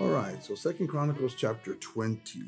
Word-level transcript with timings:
All 0.00 0.08
right, 0.08 0.42
so 0.42 0.56
Second 0.56 0.88
Chronicles 0.88 1.36
chapter 1.36 1.74
20. 1.74 2.40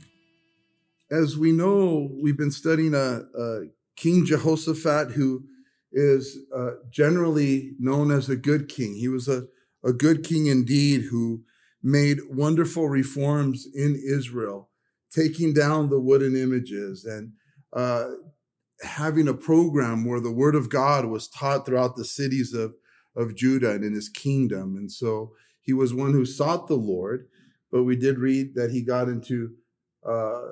As 1.12 1.38
we 1.38 1.52
know, 1.52 2.10
we've 2.20 2.36
been 2.36 2.50
studying 2.50 2.92
a, 2.92 3.22
a 3.38 3.66
King 3.94 4.26
Jehoshaphat 4.26 5.12
who 5.12 5.44
is 5.92 6.38
uh, 6.52 6.70
generally 6.90 7.74
known 7.78 8.10
as 8.10 8.28
a 8.28 8.34
good 8.34 8.68
king. 8.68 8.96
He 8.96 9.06
was 9.06 9.28
a, 9.28 9.46
a 9.84 9.92
good 9.92 10.24
king 10.24 10.46
indeed 10.46 11.02
who 11.02 11.44
made 11.84 12.18
wonderful 12.28 12.88
reforms 12.88 13.68
in 13.72 13.94
Israel, 13.94 14.68
taking 15.12 15.54
down 15.54 15.88
the 15.88 16.00
wooden 16.00 16.34
images 16.34 17.04
and 17.04 17.34
uh, 17.72 18.06
having 18.82 19.28
a 19.28 19.34
program 19.34 20.04
where 20.04 20.20
the 20.20 20.32
word 20.32 20.56
of 20.56 20.68
God 20.68 21.04
was 21.04 21.28
taught 21.28 21.64
throughout 21.64 21.94
the 21.94 22.04
cities 22.04 22.52
of, 22.52 22.74
of 23.14 23.36
Judah 23.36 23.70
and 23.70 23.84
in 23.84 23.94
his 23.94 24.08
kingdom. 24.08 24.74
And 24.76 24.90
so 24.90 25.34
he 25.60 25.72
was 25.72 25.94
one 25.94 26.12
who 26.12 26.24
sought 26.24 26.66
the 26.66 26.74
Lord, 26.74 27.28
but 27.70 27.84
we 27.84 27.96
did 27.96 28.18
read 28.18 28.54
that 28.54 28.70
he 28.70 28.82
got 28.82 29.08
into 29.08 29.50
uh, 30.06 30.42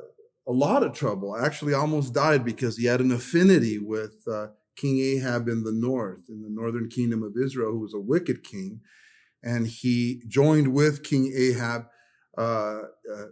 a 0.46 0.52
lot 0.52 0.82
of 0.82 0.92
trouble. 0.92 1.36
Actually, 1.36 1.74
almost 1.74 2.14
died 2.14 2.44
because 2.44 2.76
he 2.76 2.86
had 2.86 3.00
an 3.00 3.12
affinity 3.12 3.78
with 3.78 4.22
uh, 4.30 4.48
King 4.76 5.00
Ahab 5.00 5.48
in 5.48 5.62
the 5.62 5.72
north, 5.72 6.22
in 6.28 6.42
the 6.42 6.50
northern 6.50 6.88
kingdom 6.88 7.22
of 7.22 7.34
Israel, 7.42 7.70
who 7.70 7.80
was 7.80 7.94
a 7.94 8.00
wicked 8.00 8.42
king. 8.42 8.80
And 9.42 9.66
he 9.66 10.22
joined 10.26 10.72
with 10.72 11.02
King 11.02 11.32
Ahab 11.36 11.86
uh, 12.36 12.80
uh, 13.12 13.26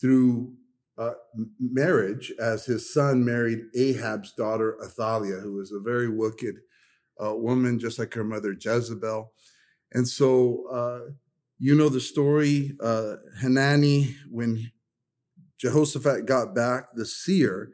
through 0.00 0.54
uh, 0.98 1.12
marriage, 1.58 2.32
as 2.38 2.66
his 2.66 2.92
son 2.92 3.24
married 3.24 3.60
Ahab's 3.74 4.32
daughter 4.32 4.76
Athaliah, 4.84 5.40
who 5.40 5.54
was 5.54 5.72
a 5.72 5.80
very 5.80 6.08
wicked 6.08 6.56
uh, 7.22 7.34
woman, 7.34 7.78
just 7.78 7.98
like 7.98 8.12
her 8.14 8.24
mother 8.24 8.54
Jezebel. 8.58 9.32
And 9.92 10.06
so, 10.06 11.12
you 11.62 11.76
know 11.76 11.88
the 11.88 12.00
story. 12.00 12.72
Hanani, 13.40 14.16
when 14.28 14.72
Jehoshaphat 15.60 16.26
got 16.26 16.56
back, 16.56 16.86
the 16.92 17.06
seer 17.06 17.70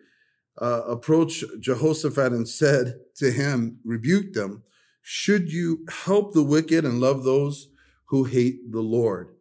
uh, 0.61 0.83
approached 0.87 1.43
Jehoshaphat 1.59 2.33
and 2.33 2.47
said 2.47 2.97
to 3.17 3.31
him, 3.31 3.79
rebuked 3.87 4.35
them, 4.35 4.63
should 5.01 5.51
you 5.51 5.87
help 6.05 6.35
the 6.35 6.43
wicked 6.43 6.85
and 6.85 7.01
love 7.01 7.25
those 7.25 7.69
who 8.09 8.25
hate 8.25 8.71
the 8.71 8.83
Lord? 8.83 9.35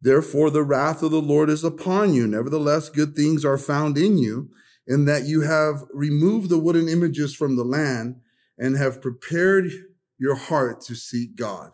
Therefore, 0.00 0.50
the 0.50 0.62
wrath 0.62 1.02
of 1.02 1.10
the 1.10 1.20
Lord 1.20 1.50
is 1.50 1.64
upon 1.64 2.14
you. 2.14 2.28
Nevertheless, 2.28 2.90
good 2.90 3.16
things 3.16 3.44
are 3.44 3.58
found 3.58 3.98
in 3.98 4.18
you, 4.18 4.50
in 4.86 5.04
that 5.06 5.24
you 5.24 5.40
have 5.40 5.82
removed 5.92 6.48
the 6.48 6.60
wooden 6.60 6.88
images 6.88 7.34
from 7.34 7.56
the 7.56 7.64
land 7.64 8.20
and 8.56 8.76
have 8.76 9.02
prepared 9.02 9.68
your 10.16 10.36
heart 10.36 10.80
to 10.82 10.94
seek 10.94 11.34
God. 11.34 11.72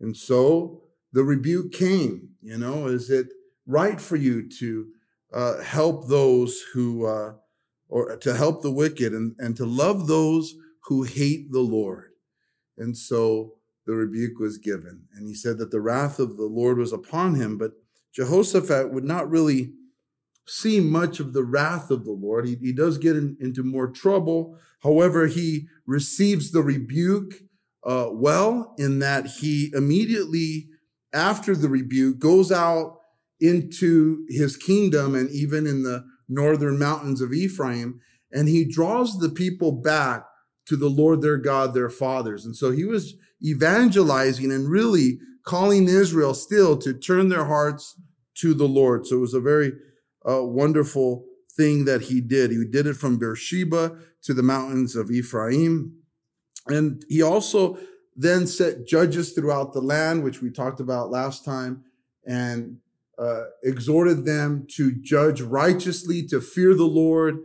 And 0.00 0.16
so 0.16 0.82
the 1.12 1.24
rebuke 1.24 1.72
came, 1.72 2.30
you 2.42 2.58
know, 2.58 2.86
is 2.86 3.10
it 3.10 3.28
right 3.66 4.00
for 4.00 4.16
you 4.16 4.48
to 4.58 4.86
uh, 5.32 5.62
help 5.62 6.08
those 6.08 6.62
who, 6.72 7.06
uh, 7.06 7.34
or 7.88 8.16
to 8.16 8.34
help 8.34 8.62
the 8.62 8.70
wicked 8.70 9.12
and, 9.12 9.34
and 9.38 9.56
to 9.56 9.66
love 9.66 10.06
those 10.06 10.54
who 10.84 11.02
hate 11.02 11.52
the 11.52 11.60
Lord. 11.60 12.12
And 12.76 12.96
so 12.96 13.54
the 13.86 13.94
rebuke 13.94 14.38
was 14.38 14.58
given. 14.58 15.04
And 15.14 15.26
he 15.26 15.34
said 15.34 15.58
that 15.58 15.70
the 15.70 15.80
wrath 15.80 16.18
of 16.18 16.36
the 16.36 16.46
Lord 16.46 16.78
was 16.78 16.92
upon 16.92 17.34
him, 17.34 17.58
but 17.58 17.72
Jehoshaphat 18.12 18.92
would 18.92 19.04
not 19.04 19.30
really 19.30 19.72
see 20.46 20.80
much 20.80 21.20
of 21.20 21.34
the 21.34 21.44
wrath 21.44 21.90
of 21.90 22.04
the 22.04 22.12
Lord. 22.12 22.46
He, 22.46 22.56
he 22.56 22.72
does 22.72 22.96
get 22.96 23.16
in, 23.16 23.36
into 23.40 23.62
more 23.62 23.88
trouble. 23.88 24.58
However, 24.82 25.26
he 25.26 25.68
receives 25.86 26.50
the 26.50 26.62
rebuke 26.62 27.34
uh, 27.84 28.08
well 28.10 28.74
in 28.78 28.98
that 29.00 29.26
he 29.26 29.70
immediately 29.74 30.68
after 31.12 31.54
the 31.54 31.68
rebuke 31.68 32.18
goes 32.18 32.52
out 32.52 32.98
into 33.40 34.24
his 34.28 34.56
kingdom 34.56 35.14
and 35.14 35.30
even 35.30 35.66
in 35.66 35.82
the 35.82 36.04
northern 36.28 36.78
mountains 36.78 37.20
of 37.20 37.32
Ephraim. 37.32 38.00
And 38.32 38.48
he 38.48 38.64
draws 38.64 39.18
the 39.18 39.30
people 39.30 39.72
back 39.72 40.24
to 40.66 40.76
the 40.76 40.90
Lord 40.90 41.22
their 41.22 41.38
God, 41.38 41.72
their 41.72 41.88
fathers. 41.88 42.44
And 42.44 42.54
so 42.54 42.70
he 42.70 42.84
was 42.84 43.14
evangelizing 43.42 44.52
and 44.52 44.68
really 44.68 45.18
calling 45.46 45.88
Israel 45.88 46.34
still 46.34 46.76
to 46.76 46.92
turn 46.92 47.28
their 47.28 47.46
hearts 47.46 47.98
to 48.38 48.52
the 48.52 48.68
Lord. 48.68 49.06
So 49.06 49.16
it 49.16 49.20
was 49.20 49.34
a 49.34 49.40
very 49.40 49.72
uh, 50.28 50.44
wonderful 50.44 51.24
thing 51.56 51.86
that 51.86 52.02
he 52.02 52.20
did. 52.20 52.50
He 52.50 52.64
did 52.70 52.86
it 52.86 52.94
from 52.94 53.18
Beersheba 53.18 53.96
to 54.22 54.34
the 54.34 54.42
mountains 54.42 54.94
of 54.94 55.10
Ephraim. 55.10 55.94
And 56.66 57.02
he 57.08 57.22
also 57.22 57.78
then 58.18 58.48
set 58.48 58.84
judges 58.84 59.32
throughout 59.32 59.72
the 59.72 59.80
land, 59.80 60.24
which 60.24 60.42
we 60.42 60.50
talked 60.50 60.80
about 60.80 61.08
last 61.10 61.44
time, 61.44 61.84
and 62.26 62.78
uh, 63.16 63.44
exhorted 63.62 64.24
them 64.24 64.66
to 64.68 64.92
judge 64.92 65.40
righteously, 65.40 66.26
to 66.26 66.40
fear 66.40 66.74
the 66.74 66.84
Lord, 66.84 67.38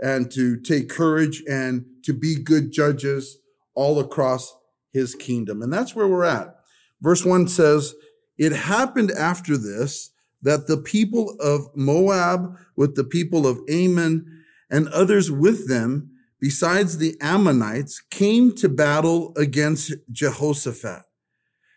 and 0.00 0.30
to 0.30 0.56
take 0.56 0.88
courage 0.88 1.42
and 1.50 1.84
to 2.04 2.14
be 2.14 2.36
good 2.36 2.70
judges 2.70 3.38
all 3.74 3.98
across 3.98 4.56
his 4.92 5.16
kingdom. 5.16 5.62
And 5.62 5.72
that's 5.72 5.96
where 5.96 6.06
we're 6.06 6.24
at. 6.24 6.54
Verse 7.00 7.24
1 7.24 7.48
says, 7.48 7.94
It 8.38 8.52
happened 8.52 9.10
after 9.10 9.56
this 9.56 10.10
that 10.42 10.68
the 10.68 10.76
people 10.76 11.36
of 11.40 11.68
Moab 11.74 12.56
with 12.76 12.94
the 12.94 13.04
people 13.04 13.48
of 13.48 13.58
Ammon 13.68 14.44
and 14.70 14.88
others 14.88 15.30
with 15.30 15.68
them, 15.68 16.12
besides 16.40 16.98
the 16.98 17.16
Ammonites, 17.20 18.00
came 18.10 18.54
to 18.56 18.68
battle 18.68 19.32
against 19.36 19.92
Jehoshaphat. 20.10 21.02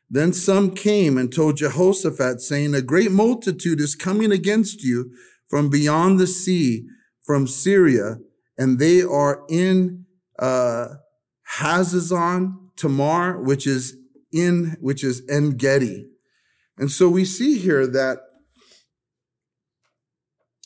Then 0.09 0.31
some 0.31 0.75
came 0.75 1.17
and 1.17 1.33
told 1.33 1.57
Jehoshaphat, 1.57 2.41
saying, 2.41 2.75
A 2.75 2.81
great 2.81 3.11
multitude 3.11 3.79
is 3.79 3.95
coming 3.95 4.31
against 4.31 4.83
you 4.83 5.11
from 5.49 5.69
beyond 5.69 6.19
the 6.19 6.27
sea, 6.27 6.87
from 7.21 7.47
Syria, 7.47 8.17
and 8.57 8.79
they 8.79 9.01
are 9.01 9.43
in 9.49 10.05
uh, 10.39 10.87
Hazazon 11.57 12.69
Tamar, 12.75 13.41
which 13.41 13.65
is 13.67 13.97
in 14.31 14.77
which 14.81 15.03
is 15.03 15.21
En 15.29 15.51
Gedi. 15.51 16.07
And 16.77 16.91
so 16.91 17.07
we 17.07 17.23
see 17.23 17.57
here 17.59 17.85
that 17.87 18.19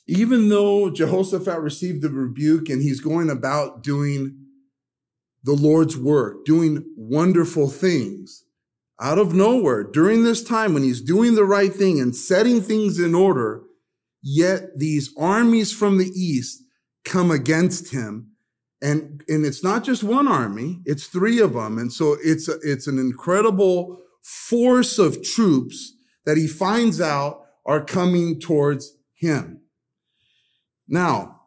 even 0.07 0.49
though 0.49 0.89
Jehoshaphat 0.89 1.59
received 1.59 2.01
the 2.01 2.09
rebuke 2.09 2.69
and 2.69 2.81
he's 2.81 3.01
going 3.01 3.29
about 3.29 3.83
doing 3.83 4.37
the 5.43 5.53
Lord's 5.53 5.97
work, 5.97 6.45
doing 6.45 6.83
wonderful 6.95 7.69
things, 7.69 8.45
out 8.99 9.19
of 9.19 9.33
nowhere 9.33 9.83
during 9.83 10.23
this 10.23 10.43
time 10.43 10.73
when 10.73 10.83
he's 10.83 11.01
doing 11.01 11.35
the 11.35 11.45
right 11.45 11.73
thing 11.73 11.99
and 11.99 12.15
setting 12.15 12.61
things 12.61 12.99
in 12.99 13.13
order, 13.13 13.63
yet 14.23 14.77
these 14.77 15.13
armies 15.17 15.71
from 15.71 15.97
the 15.97 16.09
east 16.09 16.63
come 17.05 17.29
against 17.29 17.93
him. 17.93 18.31
And, 18.81 19.23
and 19.27 19.45
it's 19.45 19.63
not 19.63 19.83
just 19.83 20.03
one 20.03 20.27
army, 20.27 20.81
it's 20.85 21.07
three 21.07 21.39
of 21.39 21.53
them. 21.53 21.77
And 21.77 21.91
so 21.91 22.15
it's, 22.23 22.47
a, 22.47 22.57
it's 22.61 22.87
an 22.87 22.97
incredible 22.97 23.99
force 24.23 24.99
of 24.99 25.23
troops 25.23 25.93
that 26.25 26.37
he 26.37 26.47
finds 26.47 27.01
out 27.01 27.43
are 27.65 27.83
coming 27.83 28.39
towards 28.39 28.97
him. 29.15 29.61
Now, 30.87 31.41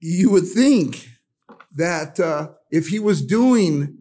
you 0.00 0.30
would 0.30 0.46
think 0.46 1.08
that 1.76 2.20
uh, 2.20 2.48
if 2.70 2.88
he 2.88 2.98
was 2.98 3.24
doing 3.24 3.98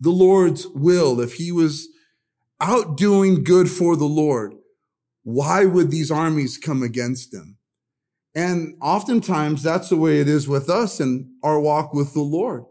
the 0.00 0.10
Lord's 0.10 0.66
will, 0.66 1.20
if 1.20 1.34
he 1.34 1.52
was 1.52 1.88
out 2.60 2.96
doing 2.96 3.44
good 3.44 3.70
for 3.70 3.96
the 3.96 4.06
Lord, 4.06 4.54
why 5.22 5.64
would 5.64 5.90
these 5.90 6.10
armies 6.10 6.58
come 6.58 6.82
against 6.82 7.34
him? 7.34 7.56
And 8.34 8.76
oftentimes 8.82 9.62
that's 9.62 9.88
the 9.88 9.96
way 9.96 10.20
it 10.20 10.28
is 10.28 10.46
with 10.46 10.68
us 10.68 11.00
in 11.00 11.30
our 11.42 11.58
walk 11.58 11.94
with 11.94 12.12
the 12.12 12.20
Lord, 12.20 12.64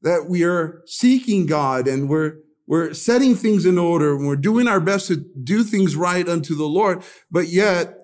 that 0.00 0.26
we 0.28 0.42
are 0.42 0.82
seeking 0.86 1.46
God 1.46 1.86
and 1.86 2.08
we're, 2.08 2.36
we're 2.66 2.94
setting 2.94 3.34
things 3.34 3.66
in 3.66 3.76
order 3.76 4.16
and 4.16 4.26
we're 4.26 4.36
doing 4.36 4.66
our 4.66 4.80
best 4.80 5.08
to 5.08 5.16
do 5.16 5.62
things 5.62 5.96
right 5.96 6.26
unto 6.26 6.54
the 6.54 6.66
Lord, 6.66 7.02
but 7.30 7.48
yet 7.48 8.01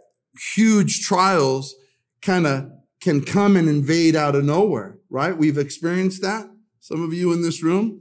huge 0.55 1.00
trials 1.00 1.75
kind 2.23 2.46
of 2.46 2.70
can 3.00 3.23
come 3.25 3.56
and 3.56 3.69
invade 3.69 4.17
out 4.17 4.35
of 4.35 4.44
nowhere, 4.44 4.99
right? 5.08 5.37
We've 5.37 5.58
experienced 5.58 6.23
that. 6.23 6.49
Some 6.81 7.02
of 7.02 7.12
you 7.12 7.32
in 7.32 7.43
this 7.43 7.62
room. 7.62 8.00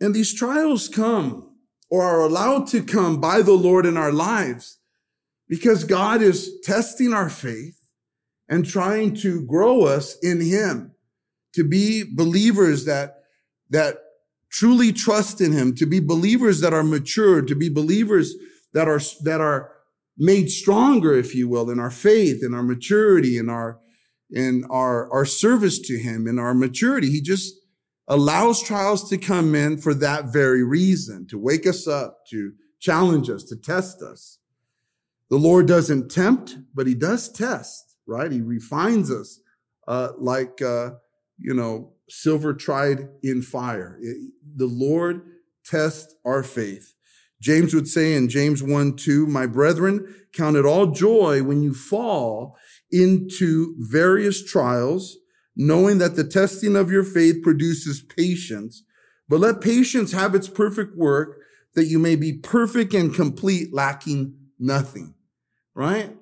And 0.00 0.14
these 0.14 0.34
trials 0.34 0.88
come 0.88 1.56
or 1.90 2.02
are 2.04 2.22
allowed 2.22 2.66
to 2.68 2.82
come 2.82 3.20
by 3.20 3.42
the 3.42 3.52
Lord 3.52 3.84
in 3.84 3.96
our 3.96 4.12
lives 4.12 4.78
because 5.48 5.84
God 5.84 6.22
is 6.22 6.60
testing 6.62 7.12
our 7.12 7.28
faith 7.28 7.76
and 8.48 8.64
trying 8.64 9.14
to 9.16 9.44
grow 9.44 9.82
us 9.82 10.16
in 10.22 10.40
Him 10.40 10.92
to 11.52 11.64
be 11.64 12.04
believers 12.04 12.84
that, 12.86 13.24
that 13.68 13.98
truly 14.50 14.92
trust 14.92 15.40
in 15.40 15.52
Him, 15.52 15.74
to 15.76 15.86
be 15.86 16.00
believers 16.00 16.60
that 16.60 16.72
are 16.72 16.82
mature, 16.82 17.42
to 17.42 17.54
be 17.54 17.68
believers 17.68 18.34
that 18.72 18.88
are, 18.88 19.00
that 19.22 19.40
are 19.40 19.72
made 20.18 20.50
stronger, 20.50 21.14
if 21.14 21.34
you 21.34 21.48
will, 21.48 21.70
in 21.70 21.78
our 21.78 21.90
faith, 21.90 22.42
in 22.42 22.54
our 22.54 22.62
maturity, 22.62 23.38
in 23.38 23.48
our, 23.48 23.78
in 24.30 24.64
our, 24.70 25.10
our 25.12 25.24
service 25.24 25.78
to 25.80 25.98
Him, 25.98 26.26
in 26.26 26.38
our 26.38 26.54
maturity. 26.54 27.10
He 27.10 27.20
just 27.20 27.54
allows 28.08 28.62
trials 28.62 29.08
to 29.08 29.16
come 29.16 29.54
in 29.54 29.78
for 29.78 29.94
that 29.94 30.32
very 30.32 30.64
reason, 30.64 31.26
to 31.28 31.38
wake 31.38 31.66
us 31.66 31.86
up, 31.86 32.26
to 32.30 32.52
challenge 32.80 33.30
us, 33.30 33.44
to 33.44 33.56
test 33.56 34.02
us. 34.02 34.38
The 35.30 35.36
Lord 35.36 35.68
doesn't 35.68 36.10
tempt, 36.10 36.56
but 36.74 36.88
he 36.88 36.94
does 36.94 37.30
test, 37.30 37.94
right? 38.06 38.32
He 38.32 38.40
refines 38.40 39.12
us, 39.12 39.38
uh, 39.86 40.08
like, 40.18 40.60
uh, 40.60 40.90
you 41.38 41.54
know, 41.54 41.92
silver 42.10 42.54
tried 42.54 43.08
in 43.22 43.42
fire. 43.42 43.98
It, 44.00 44.32
the 44.56 44.66
Lord 44.66 45.22
tests 45.64 46.14
our 46.24 46.42
faith. 46.42 46.94
James 47.40 47.72
would 47.72 47.88
say 47.88 48.14
in 48.14 48.28
James 48.28 48.62
1 48.62 48.96
2, 48.96 49.26
my 49.26 49.46
brethren, 49.46 50.14
count 50.32 50.56
it 50.56 50.66
all 50.66 50.86
joy 50.86 51.42
when 51.42 51.62
you 51.62 51.72
fall 51.72 52.56
into 52.90 53.74
various 53.78 54.44
trials, 54.44 55.16
knowing 55.56 55.98
that 55.98 56.16
the 56.16 56.24
testing 56.24 56.76
of 56.76 56.90
your 56.90 57.04
faith 57.04 57.42
produces 57.42 58.02
patience. 58.02 58.82
But 59.28 59.40
let 59.40 59.60
patience 59.60 60.12
have 60.12 60.34
its 60.34 60.48
perfect 60.48 60.96
work, 60.96 61.38
that 61.74 61.86
you 61.86 61.98
may 61.98 62.16
be 62.16 62.32
perfect 62.32 62.92
and 62.92 63.14
complete, 63.14 63.72
lacking 63.72 64.36
nothing. 64.58 65.14
Right? 65.74 66.14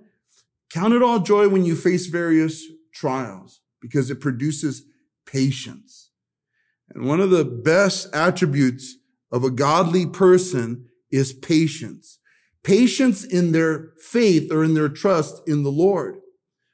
Count 0.71 0.95
it 0.95 1.03
all 1.03 1.19
joy 1.19 1.49
when 1.49 1.65
you 1.65 1.75
face 1.75 2.07
various 2.07 2.65
trials, 2.93 3.61
because 3.81 4.11
it 4.11 4.21
produces 4.21 4.85
patience. 5.31 6.11
And 6.91 7.07
one 7.07 7.21
of 7.21 7.31
the 7.31 7.45
best 7.45 8.09
attributes 8.15 8.97
of 9.31 9.45
a 9.45 9.51
godly 9.51 10.07
person 10.07 10.87
is 11.11 11.33
patience. 11.33 12.19
Patience 12.63 13.25
in 13.25 13.53
their 13.53 13.93
faith 14.01 14.51
or 14.51 14.65
in 14.65 14.75
their 14.75 14.89
trust 14.89 15.43
in 15.47 15.63
the 15.63 15.71
Lord. 15.71 16.17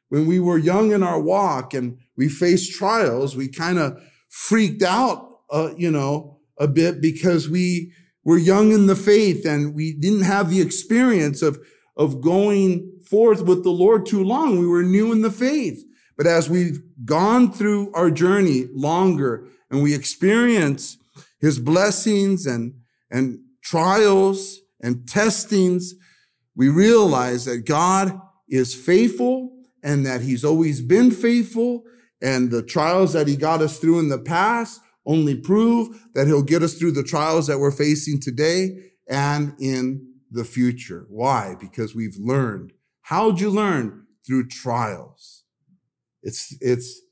When 0.09 0.27
we 0.27 0.39
were 0.39 0.59
young 0.59 0.93
in 0.93 1.03
our 1.03 1.21
walk 1.21 1.75
and 1.75 1.99
we 2.17 2.29
faced 2.29 2.73
trials, 2.73 3.37
we 3.37 3.49
kind 3.49 3.79
of 3.79 4.01
freaked 4.29 4.83
out, 4.83 5.41
uh, 5.51 5.71
you 5.77 5.91
know, 5.91 6.39
a 6.59 6.69
bit 6.69 7.01
because 7.01 7.49
we 7.49 7.93
were 8.25 8.39
young 8.39 8.73
in 8.73 8.87
the 8.87 8.97
faith 8.97 9.45
and 9.45 9.75
we 9.75 9.93
didn't 9.93 10.23
have 10.23 10.51
the 10.51 10.61
experience 10.61 11.43
of, 11.43 11.59
of 11.97 12.21
going 12.21 12.91
forth 13.09 13.43
with 13.43 13.65
the 13.65 13.71
Lord 13.71 14.07
too 14.07 14.23
long. 14.23 14.59
We 14.59 14.67
were 14.67 14.83
new 14.83 15.13
in 15.13 15.23
the 15.23 15.31
faith. 15.31 15.84
But 16.17 16.27
as 16.27 16.49
we've 16.49 16.81
gone 17.05 17.53
through 17.53 17.93
our 17.93 18.11
journey 18.11 18.67
longer 18.73 19.47
and 19.71 19.83
we 19.83 19.95
experience 19.95 20.97
his 21.41 21.59
blessings 21.59 22.47
and, 22.47 22.75
and 23.11 23.41
trials 23.63 24.61
and 24.81 25.09
testings, 25.09 25.95
we 26.57 26.69
realize 26.69 27.45
that 27.47 27.67
God 27.67 28.21
is 28.49 28.75
faithful 28.75 29.51
and 29.83 30.07
that 30.07 30.21
he's 30.21 30.45
always 30.45 30.81
been 30.81 31.11
faithful. 31.11 31.85
And 32.23 32.51
the 32.51 32.63
trials 32.63 33.13
that 33.13 33.29
he 33.29 33.37
got 33.37 33.61
us 33.61 33.79
through 33.79 33.99
in 33.99 34.09
the 34.09 34.19
past 34.19 34.81
only 35.07 35.37
prove 35.37 36.07
that 36.15 36.27
he'll 36.27 36.43
get 36.43 36.63
us 36.63 36.75
through 36.75 36.93
the 36.93 37.03
trials 37.03 37.47
that 37.47 37.59
we're 37.59 37.71
facing 37.71 38.21
today 38.21 38.93
and 39.09 39.55
in 39.61 40.15
the 40.31 40.45
future. 40.45 41.07
Why? 41.09 41.55
Because 41.61 41.95
we've 41.95 42.17
learned. 42.17 42.73
How'd 43.03 43.41
you 43.41 43.51
learn? 43.51 44.07
Through 44.27 44.49
trials. 44.49 45.44
It's, 46.25 46.57
it's, 46.61 47.03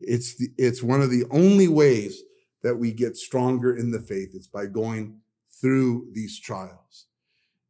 it's, 0.00 0.36
the, 0.36 0.48
it's 0.56 0.82
one 0.82 1.02
of 1.02 1.10
the 1.10 1.24
only 1.30 1.66
ways 1.66 2.22
that 2.62 2.76
we 2.76 2.92
get 2.92 3.16
stronger 3.16 3.76
in 3.76 3.90
the 3.90 4.00
faith. 4.00 4.30
It's 4.34 4.46
by 4.46 4.66
going 4.66 5.20
through 5.60 6.08
these 6.12 6.38
trials. 6.38 7.06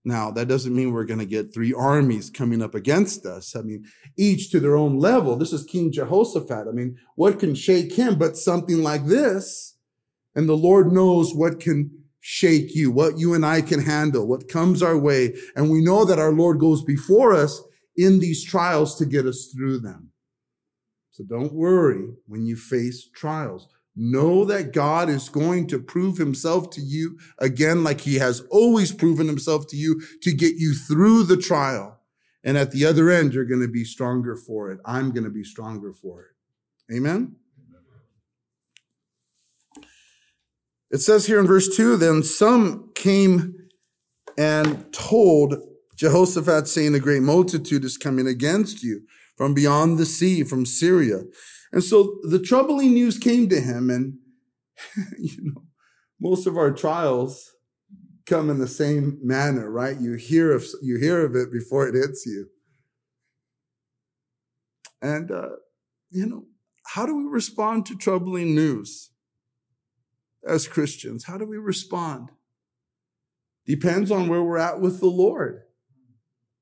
Now, 0.05 0.31
that 0.31 0.49
doesn't 0.49 0.75
mean 0.75 0.93
we're 0.93 1.05
going 1.05 1.19
to 1.19 1.27
get 1.27 1.53
three 1.53 1.75
armies 1.75 2.31
coming 2.31 2.63
up 2.63 2.75
against 2.75 3.27
us. 3.27 3.55
I 3.55 3.63
mean, 3.63 3.85
each 4.17 4.51
to 4.51 4.61
their 4.61 4.77
own 4.77 4.99
level. 4.99 5.37
This 5.37 5.53
is 5.53 5.65
King 5.65 5.93
Jehoshaphat. 5.93 6.67
I 6.69 6.73
mean, 6.73 6.97
what 7.15 7.39
can 7.39 7.55
shake 7.55 7.95
him 7.95 8.19
but 8.19 8.37
something 8.37 8.83
like 8.83 9.07
this? 9.07 9.77
And 10.35 10.49
the 10.49 10.57
Lord 10.57 10.93
knows 10.93 11.35
what 11.35 11.61
can 11.61 11.91
shake 12.21 12.75
you, 12.75 12.91
what 12.91 13.19
you 13.19 13.35
and 13.35 13.45
I 13.45 13.61
can 13.61 13.81
handle, 13.81 14.27
what 14.27 14.49
comes 14.49 14.83
our 14.83 14.99
way. 14.99 15.35
And 15.57 15.71
we 15.71 15.85
know 15.85 16.05
that 16.05 16.19
our 16.19 16.33
Lord 16.33 16.59
goes 16.59 16.83
before 16.83 17.35
us 17.35 17.61
in 17.97 18.21
these 18.21 18.45
trials 18.45 18.97
to 18.97 19.07
get 19.07 19.27
us 19.27 19.53
through 19.55 19.81
them. 19.81 20.11
So 21.19 21.25
don't 21.25 21.53
worry 21.53 22.11
when 22.29 22.47
you 22.47 22.55
face 22.55 23.09
trials. 23.09 23.67
Know 23.97 24.45
that 24.45 24.73
God 24.73 25.09
is 25.09 25.29
going 25.29 25.67
to 25.67 25.81
prove 25.81 26.17
himself 26.17 26.71
to 26.71 26.81
you 26.81 27.19
again, 27.41 27.83
like 27.83 28.03
he 28.03 28.21
has 28.21 28.43
always 28.51 28.93
proven 28.93 29.27
himself 29.27 29.67
to 29.71 29.77
you 29.77 30.01
to 30.23 30.33
get 30.33 30.55
you 30.55 30.75
through 30.75 31.25
the 31.25 31.37
trial. 31.37 31.99
And 32.45 32.57
at 32.57 32.71
the 32.71 32.85
other 32.85 33.11
end, 33.11 33.35
you're 33.35 33.45
going 33.45 33.63
to 33.63 33.67
be 33.67 33.83
stronger 33.83 34.37
for 34.37 34.71
it. 34.71 34.79
I'm 34.85 35.11
going 35.11 35.25
to 35.25 35.31
be 35.31 35.43
stronger 35.43 35.93
for 35.93 36.23
it. 36.23 36.95
Amen. 36.97 37.35
It 40.93 40.99
says 40.99 41.27
here 41.27 41.41
in 41.41 41.49
verse 41.49 41.77
2 41.77 41.97
then 41.97 42.23
some 42.23 42.93
came 42.95 43.57
and 44.39 44.93
told 44.93 45.57
Jehoshaphat, 45.97 46.69
saying, 46.69 46.95
A 46.95 47.01
great 47.01 47.23
multitude 47.23 47.85
is 47.85 47.97
coming 47.97 48.29
against 48.29 48.85
you 48.85 49.03
from 49.39 49.55
beyond 49.55 49.99
the 49.99 50.05
sea, 50.05 50.43
from 50.43 50.67
Syria. 50.67 51.21
And 51.73 51.83
so 51.83 52.19
the 52.29 52.41
troubling 52.41 52.93
news 52.93 53.17
came 53.17 53.49
to 53.49 53.61
him, 53.61 53.89
and 53.89 54.15
you 55.19 55.37
know, 55.41 55.63
most 56.21 56.47
of 56.47 56.57
our 56.57 56.73
trials 56.73 57.53
come 58.27 58.51
in 58.51 58.59
the 58.59 58.69
same 58.69 59.19
manner, 59.23 59.71
right? 59.71 59.99
You 59.99 60.15
hear 60.15 60.53
of 60.53 60.67
you 60.83 60.99
hear 60.99 61.25
of 61.25 61.37
it 61.37 61.53
before 61.53 61.89
it 61.89 61.95
hits 61.95 62.27
you. 62.27 62.49
And 65.01 65.31
uh, 65.31 65.57
you 66.11 66.27
know, 66.27 66.45
how 66.95 67.07
do 67.07 67.17
we 67.17 67.25
respond 67.25 67.87
to 67.87 67.97
troubling 67.97 68.57
news 68.57 69.11
as 70.47 70.67
Christians? 70.67 71.25
How 71.25 71.39
do 71.39 71.47
we 71.47 71.59
respond? 71.59 72.31
Depends 73.67 74.11
on 74.11 74.29
where 74.29 74.43
we're 74.43 74.59
at 74.59 74.81
with 74.81 74.99
the 74.99 75.07
Lord, 75.07 75.61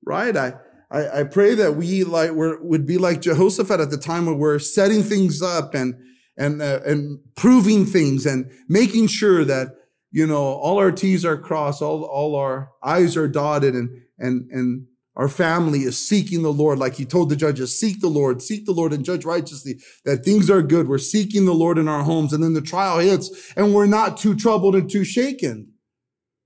right? 0.05 0.37
I 0.37 0.55
I, 0.91 1.21
I 1.21 1.25
pray 1.25 1.55
that 1.55 1.77
we 1.77 2.05
like 2.05 2.33
we 2.33 2.57
would 2.61 2.87
be 2.87 2.99
like 2.99 3.21
Jehoshaphat 3.21 3.81
at 3.81 3.91
the 3.91 3.99
time 3.99 4.27
where 4.27 4.35
we're 4.35 4.59
setting 4.59 5.03
things 5.03 5.43
up 5.43 5.75
and 5.75 5.95
and 6.37 6.63
uh, 6.63 6.81
and 6.85 7.19
proving 7.37 7.85
things 7.85 8.27
and 8.27 8.51
making 8.69 9.09
sure 9.09 9.45
that 9.45 9.69
you 10.11 10.27
know 10.27 10.43
all 10.43 10.79
our 10.79 10.93
T's 10.93 11.25
are 11.25 11.37
crossed, 11.37 11.83
all 11.83 12.05
all 12.05 12.37
our 12.37 12.71
I's 12.83 13.17
are 13.17 13.29
dotted, 13.29 13.75
and 13.75 13.91
and 14.19 14.49
and 14.51 14.87
our 15.17 15.29
family 15.29 15.81
is 15.81 16.07
seeking 16.07 16.43
the 16.43 16.53
Lord, 16.53 16.79
like 16.79 16.95
He 16.95 17.05
told 17.05 17.31
the 17.31 17.37
judges, 17.37 17.79
seek 17.79 18.01
the 18.01 18.09
Lord, 18.09 18.43
seek 18.43 18.67
the 18.67 18.73
Lord, 18.73 18.93
and 18.93 19.05
judge 19.05 19.25
righteously. 19.25 19.79
That 20.05 20.25
things 20.25 20.51
are 20.51 20.63
good. 20.63 20.89
We're 20.89 20.99
seeking 20.99 21.47
the 21.47 21.55
Lord 21.55 21.79
in 21.79 21.89
our 21.89 22.05
homes, 22.05 22.33
and 22.33 22.45
then 22.45 22.55
the 22.55 22.61
trial 22.61 22.99
hits, 22.99 23.53
and 23.57 23.75
we're 23.75 23.87
not 23.87 24.19
too 24.19 24.37
troubled 24.37 24.77
and 24.77 24.89
too 24.89 25.05
shaken. 25.05 25.73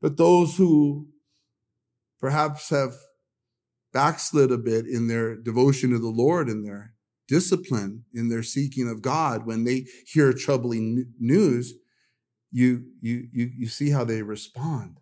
But 0.01 0.17
those 0.17 0.57
who 0.57 1.09
perhaps 2.21 2.71
have 2.71 2.95
backslid 3.93 4.51
a 4.51 4.59
bit 4.59 4.87
in 4.87 5.09
their 5.09 5.37
devotion 5.37 5.91
to 5.91 5.99
the 5.99 6.09
Lord 6.09 6.49
and 6.49 6.67
their 6.67 6.95
discipline 7.31 8.05
in 8.13 8.29
their 8.29 8.43
seeking 8.43 8.89
of 8.89 9.03
God, 9.03 9.47
when 9.47 9.65
they 9.65 9.87
hear 10.05 10.33
troubling 10.33 11.07
news, 11.19 11.75
you, 12.51 12.85
you, 13.01 13.29
you, 13.33 13.51
you 13.57 13.67
see 13.69 13.91
how 13.91 14.05
they 14.05 14.23
respond. 14.23 14.99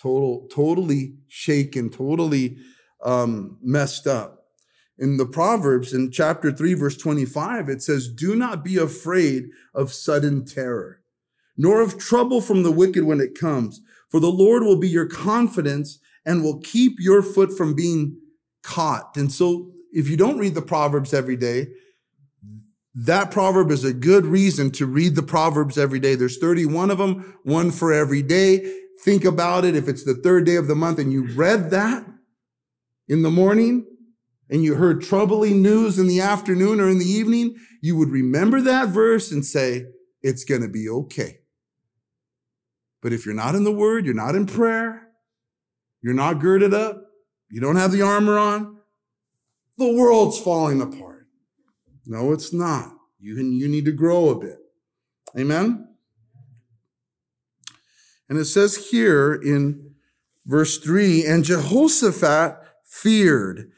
Total, 0.00 0.48
totally 0.52 1.14
shaken, 1.28 1.88
totally 1.88 2.58
um, 3.04 3.58
messed 3.62 4.06
up. 4.08 4.46
In 4.98 5.16
the 5.16 5.26
Proverbs, 5.26 5.92
in 5.92 6.10
chapter 6.10 6.50
3, 6.50 6.74
verse 6.74 6.96
25, 6.96 7.68
it 7.68 7.80
says, 7.80 8.08
Do 8.08 8.34
not 8.34 8.64
be 8.64 8.76
afraid 8.76 9.44
of 9.72 9.92
sudden 9.92 10.44
terror, 10.44 11.02
nor 11.56 11.80
of 11.80 11.96
trouble 11.96 12.40
from 12.40 12.64
the 12.64 12.72
wicked 12.72 13.04
when 13.04 13.20
it 13.20 13.38
comes, 13.38 13.80
for 14.10 14.18
the 14.18 14.32
Lord 14.32 14.64
will 14.64 14.78
be 14.78 14.88
your 14.88 15.06
confidence 15.06 16.00
and 16.26 16.42
will 16.42 16.58
keep 16.58 16.96
your 16.98 17.22
foot 17.22 17.56
from 17.56 17.74
being 17.76 18.18
caught. 18.68 19.16
And 19.16 19.32
so 19.32 19.72
if 19.92 20.08
you 20.08 20.16
don't 20.16 20.38
read 20.38 20.54
the 20.54 20.62
Proverbs 20.62 21.14
every 21.14 21.36
day, 21.36 21.68
that 22.94 23.30
proverb 23.30 23.70
is 23.70 23.84
a 23.84 23.94
good 23.94 24.26
reason 24.26 24.70
to 24.72 24.84
read 24.84 25.14
the 25.14 25.22
Proverbs 25.22 25.78
every 25.78 25.98
day. 25.98 26.14
There's 26.14 26.38
31 26.38 26.90
of 26.90 26.98
them, 26.98 27.38
one 27.44 27.70
for 27.70 27.92
every 27.92 28.22
day. 28.22 28.74
Think 29.04 29.24
about 29.24 29.64
it. 29.64 29.74
If 29.74 29.88
it's 29.88 30.04
the 30.04 30.14
third 30.14 30.44
day 30.44 30.56
of 30.56 30.66
the 30.66 30.74
month 30.74 30.98
and 30.98 31.12
you 31.12 31.28
read 31.28 31.70
that 31.70 32.04
in 33.08 33.22
the 33.22 33.30
morning 33.30 33.86
and 34.50 34.62
you 34.62 34.74
heard 34.74 35.00
troubling 35.00 35.62
news 35.62 35.98
in 35.98 36.08
the 36.08 36.20
afternoon 36.20 36.80
or 36.80 36.90
in 36.90 36.98
the 36.98 37.06
evening, 37.06 37.56
you 37.80 37.96
would 37.96 38.10
remember 38.10 38.60
that 38.60 38.88
verse 38.88 39.32
and 39.32 39.46
say, 39.46 39.86
it's 40.20 40.44
going 40.44 40.62
to 40.62 40.68
be 40.68 40.88
okay. 40.88 41.38
But 43.00 43.12
if 43.12 43.24
you're 43.24 43.34
not 43.34 43.54
in 43.54 43.64
the 43.64 43.72
word, 43.72 44.04
you're 44.04 44.14
not 44.14 44.34
in 44.34 44.44
prayer, 44.44 45.08
you're 46.02 46.14
not 46.14 46.40
girded 46.40 46.74
up, 46.74 47.07
you 47.50 47.60
don't 47.60 47.76
have 47.76 47.92
the 47.92 48.02
armor 48.02 48.38
on, 48.38 48.78
the 49.76 49.92
world's 49.92 50.38
falling 50.38 50.80
apart. 50.80 51.26
No, 52.06 52.32
it's 52.32 52.52
not. 52.52 52.92
You, 53.20 53.36
you 53.36 53.68
need 53.68 53.84
to 53.84 53.92
grow 53.92 54.30
a 54.30 54.38
bit. 54.38 54.58
Amen? 55.38 55.88
And 58.28 58.38
it 58.38 58.46
says 58.46 58.88
here 58.90 59.34
in 59.34 59.94
verse 60.46 60.78
3 60.78 61.24
and 61.26 61.44
Jehoshaphat 61.44 62.56
feared. 62.84 63.70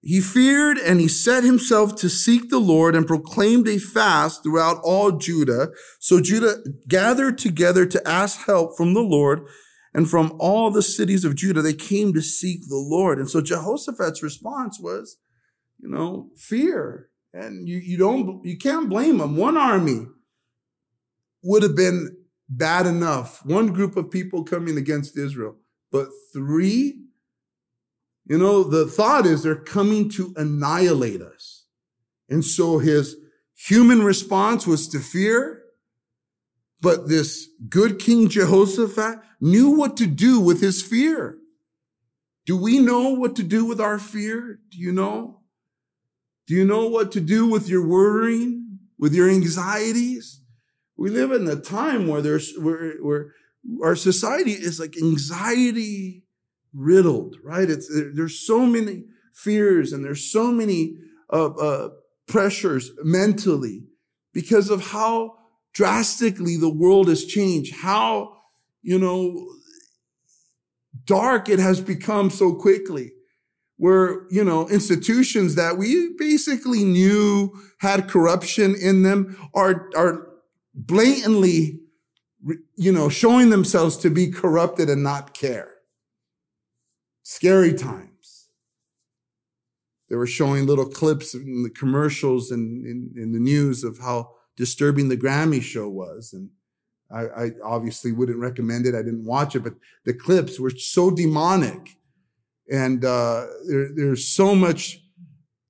He 0.00 0.20
feared 0.20 0.78
and 0.78 1.00
he 1.00 1.08
set 1.08 1.44
himself 1.44 1.96
to 1.96 2.08
seek 2.08 2.50
the 2.50 2.60
Lord 2.60 2.94
and 2.94 3.06
proclaimed 3.06 3.68
a 3.68 3.78
fast 3.78 4.42
throughout 4.42 4.80
all 4.82 5.12
Judah. 5.12 5.68
So 5.98 6.20
Judah 6.20 6.58
gathered 6.86 7.36
together 7.36 7.84
to 7.86 8.08
ask 8.08 8.46
help 8.46 8.76
from 8.76 8.94
the 8.94 9.02
Lord 9.02 9.46
and 9.94 10.08
from 10.08 10.36
all 10.38 10.70
the 10.70 10.82
cities 10.82 11.24
of 11.24 11.34
Judah. 11.34 11.62
They 11.62 11.74
came 11.74 12.12
to 12.14 12.22
seek 12.22 12.68
the 12.68 12.76
Lord. 12.76 13.18
And 13.18 13.28
so 13.28 13.40
Jehoshaphat's 13.40 14.22
response 14.22 14.78
was, 14.80 15.16
you 15.78 15.88
know, 15.88 16.30
fear. 16.36 17.08
And 17.32 17.68
you, 17.68 17.78
you 17.78 17.98
don't, 17.98 18.44
you 18.44 18.56
can't 18.56 18.88
blame 18.88 19.18
them. 19.18 19.36
One 19.36 19.56
army 19.56 20.06
would 21.42 21.62
have 21.62 21.76
been 21.76 22.16
bad 22.48 22.86
enough. 22.86 23.44
One 23.44 23.68
group 23.72 23.96
of 23.96 24.10
people 24.10 24.44
coming 24.44 24.76
against 24.78 25.18
Israel, 25.18 25.56
but 25.92 26.08
three, 26.32 27.04
you 28.26 28.38
know, 28.38 28.62
the 28.62 28.86
thought 28.86 29.26
is 29.26 29.42
they're 29.42 29.56
coming 29.56 30.08
to 30.10 30.34
annihilate 30.36 31.22
us. 31.22 31.64
And 32.28 32.44
so 32.44 32.78
his 32.78 33.16
human 33.54 34.02
response 34.02 34.66
was 34.66 34.88
to 34.88 34.98
fear. 34.98 35.62
But 36.80 37.08
this 37.08 37.48
good 37.68 37.98
King 37.98 38.28
Jehoshaphat 38.28 39.20
knew 39.40 39.70
what 39.70 39.96
to 39.96 40.06
do 40.06 40.40
with 40.40 40.60
his 40.60 40.82
fear. 40.82 41.38
Do 42.46 42.56
we 42.56 42.78
know 42.78 43.10
what 43.10 43.36
to 43.36 43.42
do 43.42 43.64
with 43.64 43.80
our 43.80 43.98
fear? 43.98 44.60
Do 44.70 44.78
you 44.78 44.92
know? 44.92 45.40
Do 46.46 46.54
you 46.54 46.64
know 46.64 46.88
what 46.88 47.12
to 47.12 47.20
do 47.20 47.46
with 47.46 47.68
your 47.68 47.86
worrying, 47.86 48.78
with 48.98 49.12
your 49.12 49.28
anxieties? 49.28 50.40
We 50.96 51.10
live 51.10 51.30
in 51.30 51.46
a 51.46 51.56
time 51.56 52.06
where 52.06 52.22
there's 52.22 52.56
where, 52.56 52.94
where 53.02 53.34
our 53.82 53.94
society 53.94 54.52
is 54.52 54.80
like 54.80 54.96
anxiety 54.96 56.24
riddled, 56.72 57.36
right? 57.44 57.68
It's 57.68 57.88
there's 58.14 58.38
so 58.38 58.64
many 58.64 59.04
fears 59.34 59.92
and 59.92 60.04
there's 60.04 60.32
so 60.32 60.50
many 60.50 60.96
uh, 61.32 61.50
uh, 61.50 61.88
pressures 62.26 62.92
mentally 63.02 63.84
because 64.32 64.70
of 64.70 64.90
how 64.90 65.36
drastically 65.72 66.56
the 66.56 66.72
world 66.72 67.08
has 67.08 67.24
changed, 67.24 67.74
how 67.74 68.36
you 68.82 68.98
know 68.98 69.48
dark 71.04 71.48
it 71.48 71.58
has 71.58 71.80
become 71.80 72.30
so 72.30 72.54
quickly 72.54 73.12
where, 73.78 74.26
you 74.28 74.44
know, 74.44 74.68
institutions 74.68 75.54
that 75.54 75.78
we 75.78 76.12
basically 76.18 76.84
knew 76.84 77.56
had 77.78 78.08
corruption 78.08 78.74
in 78.74 79.04
them 79.04 79.36
are, 79.54 79.88
are 79.96 80.28
blatantly, 80.74 81.80
you 82.76 82.92
know, 82.92 83.08
showing 83.08 83.50
themselves 83.50 83.96
to 83.96 84.10
be 84.10 84.30
corrupted 84.30 84.90
and 84.90 85.02
not 85.02 85.32
care. 85.32 85.70
Scary 87.22 87.72
times. 87.72 88.48
They 90.10 90.16
were 90.16 90.26
showing 90.26 90.66
little 90.66 90.86
clips 90.86 91.34
in 91.34 91.62
the 91.62 91.70
commercials 91.70 92.50
and 92.50 92.84
in, 92.84 93.12
in, 93.16 93.32
the 93.32 93.38
news 93.38 93.84
of 93.84 93.98
how 93.98 94.30
disturbing 94.58 95.08
the 95.08 95.16
Grammy 95.16 95.62
show 95.62 95.88
was. 95.88 96.34
And 96.34 96.50
I, 97.10 97.44
I 97.44 97.50
obviously 97.64 98.12
wouldn't 98.12 98.38
recommend 98.38 98.84
it. 98.84 98.94
I 98.94 99.02
didn't 99.02 99.24
watch 99.24 99.56
it, 99.56 99.60
but 99.60 99.74
the 100.04 100.12
clips 100.12 100.60
were 100.60 100.70
so 100.70 101.10
demonic 101.10 101.96
and 102.70 103.04
uh, 103.04 103.46
there, 103.66 103.88
there's 103.94 104.26
so 104.28 104.54
much 104.54 105.00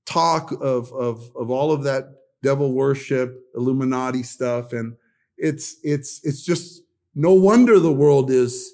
talk 0.05 0.51
of, 0.53 0.93
of, 0.93 1.31
of 1.37 1.51
all 1.51 1.71
of 1.71 1.85
that 1.85 2.15
devil 2.43 2.73
worship, 2.73 3.39
Illuminati 3.55 4.23
stuff. 4.23 4.73
And 4.73 4.97
it's, 5.37 5.77
it's, 5.83 6.21
it's 6.25 6.43
just 6.43 6.83
no 7.15 7.33
wonder 7.33 7.79
the 7.79 7.93
world 7.93 8.31
is, 8.31 8.73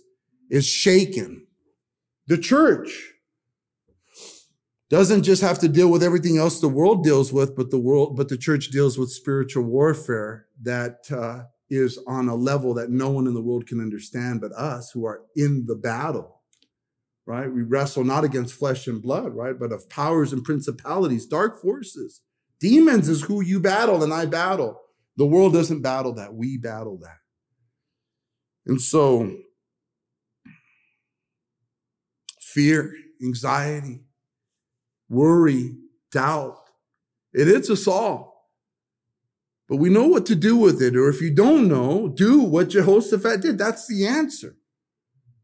is 0.51 0.67
shaken. 0.67 1.47
The 2.27 2.39
church 2.39 3.14
doesn't 4.95 5.25
just 5.25 5.43
have 5.43 5.59
to 5.59 5.69
deal 5.69 5.91
with 5.91 6.05
everything 6.05 6.39
else 6.39 6.61
the 6.61 6.69
world 6.69 7.03
deals 7.03 7.33
with, 7.33 7.57
but 7.57 7.73
the 7.73 7.79
world, 7.81 8.17
but 8.17 8.29
the 8.29 8.39
church 8.39 8.69
deals 8.69 8.97
with 8.97 9.11
spiritual 9.11 9.65
warfare 9.65 10.47
that, 10.63 11.11
uh, 11.11 11.43
is 11.69 11.99
on 12.07 12.29
a 12.29 12.35
level 12.37 12.73
that 12.75 12.91
no 12.91 13.11
one 13.11 13.27
in 13.27 13.35
the 13.35 13.43
world 13.43 13.67
can 13.67 13.81
understand 13.81 14.41
but 14.41 14.53
us 14.53 14.93
who 14.93 15.05
are 15.05 15.23
in 15.35 15.67
the 15.67 15.75
battle 15.75 16.43
right? 17.27 17.51
We 17.51 17.63
wrestle 17.63 18.05
not 18.05 18.25
against 18.25 18.55
flesh 18.55 18.87
and 18.87 19.01
blood, 19.01 19.35
right? 19.35 19.59
But 19.59 19.73
of 19.73 19.89
powers 19.89 20.33
and 20.33 20.45
principalities, 20.45 21.25
dark 21.27 21.61
forces. 21.61 22.21
Demons 22.61 23.09
is 23.09 23.23
who 23.23 23.41
you 23.41 23.61
battle 23.61 24.03
and 24.03 24.13
I 24.13 24.27
battle. 24.27 24.79
The 25.17 25.27
world 25.27 25.55
doesn't 25.55 25.81
battle 25.81 26.13
that. 26.17 26.35
We 26.35 26.59
battle 26.59 26.99
that. 26.99 27.17
And 28.67 28.79
so, 28.79 29.39
fear, 32.41 32.93
anxiety, 33.23 34.03
worry, 35.15 35.77
doubt, 36.13 36.59
it 37.33 37.47
hits 37.47 37.71
us 37.71 37.87
all. 37.87 38.51
But 39.69 39.77
we 39.77 39.89
know 39.89 40.07
what 40.07 40.27
to 40.27 40.35
do 40.35 40.57
with 40.57 40.83
it. 40.83 40.97
Or 40.97 41.09
if 41.09 41.21
you 41.21 41.35
don't 41.35 41.69
know, 41.69 42.09
do 42.09 42.41
what 42.41 42.69
Jehoshaphat 42.69 43.41
did. 43.41 43.59
That's 43.59 43.87
the 43.87 44.07
answer. 44.07 44.57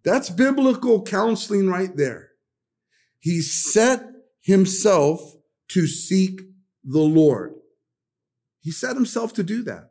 That's 0.04 0.30
biblical 0.30 1.02
counseling 1.02 1.68
right 1.68 1.94
there. 1.96 2.30
He 3.18 3.40
set 3.40 4.04
himself 4.42 5.20
to 5.68 5.86
seek 5.86 6.40
the 6.84 7.00
Lord. 7.00 7.54
He 8.60 8.70
set 8.70 8.96
himself 8.96 9.32
to 9.34 9.42
do 9.42 9.62
that. 9.64 9.90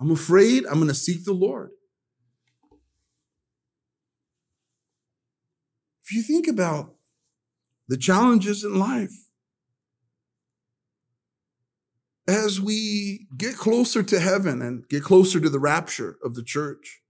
I'm 0.00 0.10
afraid 0.10 0.66
I'm 0.66 0.74
going 0.74 0.88
to 0.88 0.94
seek 0.94 1.24
the 1.24 1.32
Lord. 1.32 1.70
If 6.04 6.12
you 6.12 6.22
think 6.22 6.48
about 6.48 6.94
the 7.92 7.98
challenges 7.98 8.64
in 8.64 8.78
life, 8.78 9.28
as 12.26 12.58
we 12.58 13.26
get 13.36 13.54
closer 13.54 14.02
to 14.02 14.18
heaven 14.18 14.62
and 14.62 14.88
get 14.88 15.02
closer 15.02 15.38
to 15.38 15.50
the 15.50 15.58
rapture 15.58 16.16
of 16.24 16.34
the 16.34 16.42
church, 16.42 17.02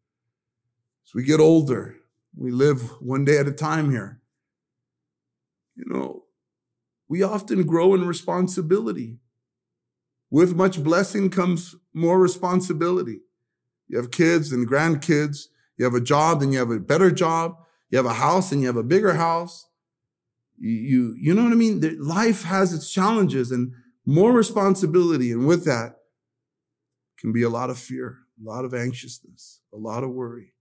as 1.07 1.15
we 1.15 1.23
get 1.23 1.39
older, 1.39 1.99
we 2.35 2.51
live 2.51 2.81
one 3.01 3.25
day 3.25 3.39
at 3.39 3.47
a 3.47 3.53
time 3.53 3.93
here. 3.93 4.23
You 5.77 5.85
know, 5.87 6.25
we 7.07 7.23
often 7.23 7.63
grow 7.63 7.95
in 7.95 8.05
responsibility. 8.05 9.19
With 10.33 10.57
much 10.57 10.83
blessing 10.83 11.31
comes 11.31 11.77
more 11.95 12.19
responsibility. 12.19 13.21
You 13.87 13.99
have 13.99 14.11
kids 14.11 14.51
and 14.51 14.69
grandkids. 14.69 15.45
You 15.77 15.85
have 15.85 15.95
a 15.95 16.01
job, 16.01 16.41
then 16.41 16.51
you 16.51 16.59
have 16.59 16.73
a 16.73 16.81
better 16.81 17.13
job. 17.13 17.55
You 17.89 17.99
have 17.99 18.07
a 18.07 18.15
house, 18.15 18.51
and 18.51 18.61
you 18.61 18.67
have 18.67 18.77
a 18.77 18.83
bigger 18.83 19.15
house. 19.15 19.69
You, 20.59 21.15
you, 21.19 21.35
know 21.35 21.45
what 21.45 21.53
I 21.53 21.57
mean? 21.57 21.81
Life 22.01 22.45
has 22.45 22.73
its 22.73 22.91
challenges 22.91 23.51
and 23.51 23.73
more 24.07 24.33
responsibility. 24.33 25.33
And 25.33 25.47
with 25.47 25.65
that 25.65 25.97
can 27.19 27.33
be 27.33 27.43
a 27.43 27.49
lot 27.49 27.71
of 27.71 27.79
fear, 27.79 28.19
a 28.41 28.49
lot 28.49 28.65
of 28.65 28.75
anxiousness, 28.75 29.61
a 29.73 29.77
lot 29.77 30.05
of 30.05 30.11
worry. 30.11 30.55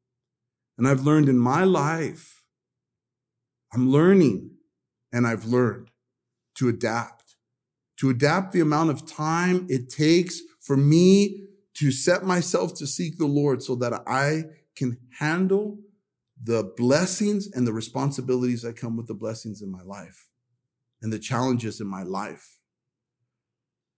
And 0.78 0.88
I've 0.88 1.02
learned 1.02 1.30
in 1.30 1.38
my 1.38 1.64
life, 1.64 2.44
I'm 3.74 3.92
learning 3.92 4.52
and 5.12 5.28
I've 5.28 5.46
learned 5.46 5.92
to 6.56 6.70
adapt, 6.70 7.36
to 8.00 8.10
adapt 8.10 8.54
the 8.54 8.60
amount 8.60 8.90
of 8.90 9.06
time 9.06 9.68
it 9.70 9.90
takes 9.90 10.42
for 10.60 10.78
me 10.78 11.48
to 11.76 11.92
set 11.92 12.24
myself 12.24 12.74
to 12.76 12.88
seek 12.88 13.18
the 13.18 13.26
Lord 13.26 13.64
so 13.64 13.76
that 13.76 13.94
I 14.08 14.44
can 14.76 14.98
handle 15.20 15.80
the 16.44 16.74
blessings 16.76 17.50
and 17.54 17.68
the 17.68 17.74
responsibilities 17.74 18.62
that 18.64 18.78
come 18.78 18.98
with 18.98 19.08
the 19.08 19.14
blessings 19.14 19.62
in 19.62 19.72
my 19.72 19.84
life 19.84 20.28
and 21.02 21.12
the 21.12 21.20
challenges 21.20 21.80
in 21.80 21.88
my 21.88 22.04
life. 22.04 22.58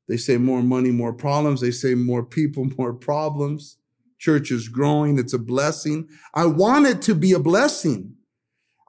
They 0.07 0.17
say 0.17 0.37
more 0.37 0.61
money, 0.61 0.91
more 0.91 1.13
problems. 1.13 1.61
They 1.61 1.71
say 1.71 1.95
more 1.95 2.23
people, 2.23 2.65
more 2.77 2.93
problems. 2.93 3.77
Church 4.19 4.51
is 4.51 4.69
growing. 4.69 5.17
It's 5.17 5.33
a 5.33 5.39
blessing. 5.39 6.07
I 6.33 6.45
want 6.45 6.87
it 6.87 7.01
to 7.03 7.15
be 7.15 7.33
a 7.33 7.39
blessing. 7.39 8.15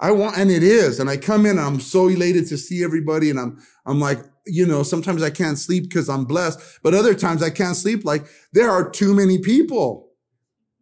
I 0.00 0.10
want, 0.10 0.36
and 0.36 0.50
it 0.50 0.62
is. 0.62 0.98
And 0.98 1.08
I 1.08 1.16
come 1.16 1.46
in, 1.46 1.58
I'm 1.58 1.80
so 1.80 2.08
elated 2.08 2.46
to 2.48 2.58
see 2.58 2.84
everybody. 2.84 3.30
And 3.30 3.38
I'm, 3.38 3.58
I'm 3.86 4.00
like, 4.00 4.18
you 4.46 4.66
know, 4.66 4.82
sometimes 4.82 5.22
I 5.22 5.30
can't 5.30 5.58
sleep 5.58 5.84
because 5.84 6.08
I'm 6.08 6.24
blessed, 6.24 6.60
but 6.82 6.94
other 6.94 7.14
times 7.14 7.42
I 7.42 7.50
can't 7.50 7.76
sleep 7.76 8.04
like 8.04 8.26
there 8.52 8.70
are 8.70 8.90
too 8.90 9.14
many 9.14 9.38
people. 9.38 10.10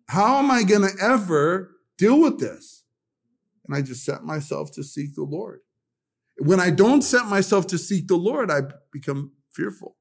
How 0.08 0.38
am 0.38 0.50
I 0.50 0.62
going 0.62 0.82
to 0.82 0.92
ever 1.00 1.71
deal 2.02 2.20
with 2.20 2.40
this? 2.40 2.84
And 3.64 3.76
I 3.76 3.82
just 3.82 4.04
set 4.04 4.24
myself 4.24 4.72
to 4.72 4.82
seek 4.82 5.14
the 5.14 5.22
Lord. 5.22 5.60
When 6.38 6.58
I 6.58 6.70
don't 6.70 7.02
set 7.02 7.26
myself 7.26 7.66
to 7.68 7.78
seek 7.78 8.08
the 8.08 8.16
Lord, 8.16 8.50
I 8.50 8.62
become 8.92 9.32
fearful. 9.54 9.96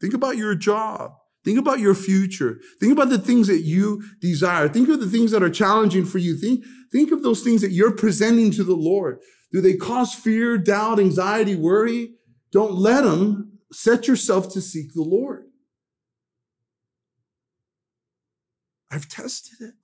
Think 0.00 0.14
about 0.14 0.36
your 0.36 0.54
job. 0.54 1.12
Think 1.44 1.58
about 1.58 1.80
your 1.80 1.96
future. 1.96 2.60
Think 2.78 2.92
about 2.92 3.08
the 3.08 3.18
things 3.18 3.48
that 3.48 3.62
you 3.62 4.04
desire. 4.20 4.68
Think 4.68 4.88
of 4.88 5.00
the 5.00 5.08
things 5.08 5.32
that 5.32 5.42
are 5.42 5.50
challenging 5.50 6.04
for 6.04 6.18
you. 6.18 6.36
Think, 6.36 6.64
think 6.92 7.10
of 7.10 7.24
those 7.24 7.42
things 7.42 7.62
that 7.62 7.72
you're 7.72 7.96
presenting 7.96 8.52
to 8.52 8.62
the 8.62 8.76
Lord. 8.76 9.18
Do 9.50 9.60
they 9.60 9.74
cause 9.74 10.14
fear, 10.14 10.56
doubt, 10.56 11.00
anxiety, 11.00 11.56
worry? 11.56 12.12
Don't 12.52 12.74
let 12.74 13.02
them. 13.02 13.58
Set 13.72 14.06
yourself 14.06 14.52
to 14.52 14.60
seek 14.60 14.94
the 14.94 15.02
Lord. 15.02 15.46
I've 18.88 19.08
tested 19.08 19.60
it. 19.60 19.74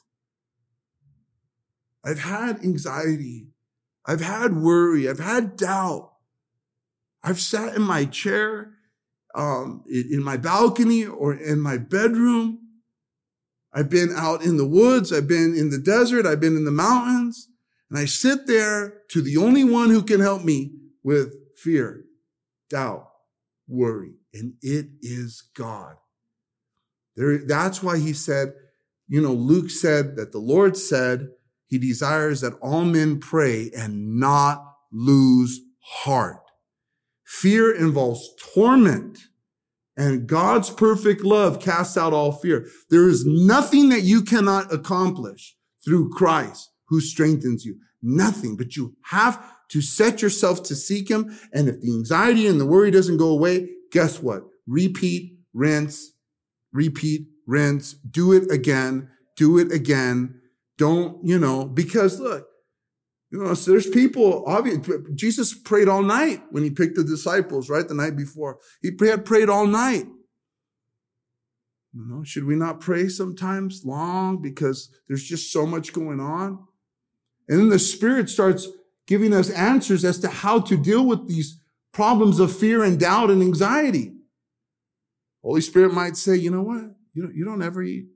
I've 2.05 2.21
had 2.21 2.61
anxiety. 2.61 3.49
I've 4.07 4.21
had 4.21 4.57
worry. 4.57 5.09
I've 5.09 5.19
had 5.19 5.57
doubt. 5.57 6.13
I've 7.23 7.41
sat 7.41 7.75
in 7.75 7.83
my 7.83 8.05
chair, 8.05 8.75
um, 9.35 9.85
in 9.89 10.23
my 10.23 10.37
balcony 10.37 11.05
or 11.05 11.35
in 11.35 11.61
my 11.61 11.77
bedroom. 11.77 12.61
I've 13.73 13.91
been 13.91 14.11
out 14.17 14.43
in 14.43 14.57
the 14.57 14.67
woods. 14.67 15.13
I've 15.13 15.29
been 15.29 15.55
in 15.55 15.71
the 15.71 15.79
desert. 15.79 16.27
I've 16.27 16.41
been 16.41 16.57
in 16.57 16.65
the 16.65 16.71
mountains. 16.71 17.49
And 17.91 17.99
I 17.99 18.05
sit 18.05 18.47
there 18.47 19.03
to 19.11 19.21
the 19.21 19.37
only 19.37 19.65
one 19.65 19.91
who 19.91 20.03
can 20.03 20.21
help 20.21 20.45
me 20.45 20.73
with 21.03 21.35
fear, 21.57 22.05
doubt, 22.71 23.09
worry. 23.67 24.15
And 24.33 24.55
it 24.63 24.87
is 25.01 25.43
God. 25.55 25.97
There, 27.17 27.39
that's 27.39 27.83
why 27.83 27.99
he 27.99 28.13
said, 28.13 28.53
you 29.09 29.21
know, 29.21 29.33
Luke 29.33 29.71
said 29.71 30.17
that 30.17 30.33
the 30.33 30.39
Lord 30.39 30.77
said 30.77 31.31
he 31.69 31.79
desires 31.79 32.41
that 32.41 32.55
all 32.61 32.85
men 32.85 33.21
pray 33.21 33.71
and 33.77 34.19
not 34.19 34.65
lose 34.93 35.61
heart. 35.81 36.43
Fear 37.25 37.77
involves 37.77 38.29
torment 38.55 39.19
and 39.99 40.29
God's 40.29 40.71
perfect 40.71 41.25
love 41.25 41.61
casts 41.61 41.97
out 41.97 42.13
all 42.13 42.31
fear. 42.31 42.69
There 42.89 43.09
is 43.09 43.27
nothing 43.27 43.89
that 43.89 44.03
you 44.03 44.23
cannot 44.23 44.73
accomplish 44.73 45.57
through 45.85 46.11
Christ 46.11 46.71
who 46.87 47.01
strengthens 47.01 47.65
you. 47.65 47.81
Nothing, 48.01 48.57
but 48.57 48.77
you 48.77 48.95
have 49.07 49.45
to 49.71 49.83
set 49.83 50.23
yourself 50.23 50.63
to 50.63 50.77
seek 50.77 51.11
him. 51.11 51.37
And 51.53 51.69
if 51.69 51.81
the 51.81 51.91
anxiety 51.91 52.47
and 52.47 52.61
the 52.61 52.65
worry 52.65 52.93
doesn't 52.93 53.17
go 53.17 53.29
away, 53.29 53.69
guess 53.91 54.23
what? 54.23 54.45
Repeat, 54.69 55.37
rinse, 55.53 56.13
repeat, 56.73 57.27
rinse, 57.45 57.95
do 57.95 58.33
it 58.33 58.49
again, 58.53 59.11
do 59.37 59.59
it 59.59 59.73
again. 59.73 60.41
Don't, 60.79 61.27
you 61.27 61.39
know, 61.39 61.67
because 61.67 62.21
look, 62.21 62.47
you 63.31 63.43
know, 63.43 63.53
so 63.53 63.73
there's 63.73 63.89
people, 63.89 64.45
obviously, 64.47 64.97
Jesus 65.15 65.53
prayed 65.53 65.89
all 65.89 66.03
night 66.03 66.43
when 66.51 66.63
he 66.63 66.71
picked 66.71 66.97
the 66.97 67.05
disciples, 67.05 67.69
right? 67.69 67.87
The 67.87 67.95
night 67.95 68.17
before. 68.17 68.59
He 68.81 68.93
had 69.07 69.27
prayed 69.27 69.51
all 69.51 69.67
night. 69.67 70.07
You 71.93 72.07
know, 72.07 72.23
should 72.23 72.45
we 72.45 72.55
not 72.55 72.81
pray 72.81 73.09
sometimes 73.09 73.85
long 73.85 74.41
because 74.41 74.91
there's 75.09 75.25
just 75.25 75.53
so 75.53 75.67
much 75.67 75.93
going 75.93 76.21
on? 76.21 76.65
And 77.49 77.59
then 77.59 77.69
the 77.69 77.79
Spirit 77.79 78.31
starts 78.31 78.69
giving 79.07 79.35
us 79.35 79.51
answers 79.51 80.05
as 80.05 80.19
to 80.21 80.29
how 80.29 80.61
to 80.61 80.77
deal 80.77 81.05
with 81.05 81.29
these 81.29 81.61
problems 81.93 82.39
of 82.39 82.57
fear 82.57 82.85
and 82.85 83.01
doubt 83.01 83.31
and 83.31 83.43
anxiety. 83.43 84.15
Holy 85.43 85.61
Spirit 85.61 85.93
might 85.93 86.17
say, 86.17 86.37
you 86.37 86.51
know 86.51 86.63
what? 86.63 86.95
You 87.15 87.25
don't, 87.25 87.35
you 87.35 87.45
don't 87.45 87.63
ever 87.63 87.83
eat 87.83 88.07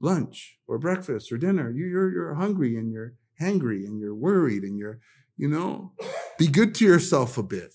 lunch 0.00 0.58
or 0.66 0.78
breakfast 0.78 1.30
or 1.30 1.38
dinner. 1.38 1.70
You, 1.70 1.86
you're, 1.86 2.12
you're 2.12 2.34
hungry 2.34 2.76
and 2.76 2.92
you're 2.92 3.14
hangry 3.40 3.86
and 3.86 4.00
you're 4.00 4.14
worried 4.14 4.62
and 4.62 4.78
you're, 4.78 5.00
you 5.36 5.48
know, 5.48 5.92
be 6.38 6.46
good 6.46 6.74
to 6.76 6.84
yourself 6.84 7.38
a 7.38 7.42
bit. 7.42 7.74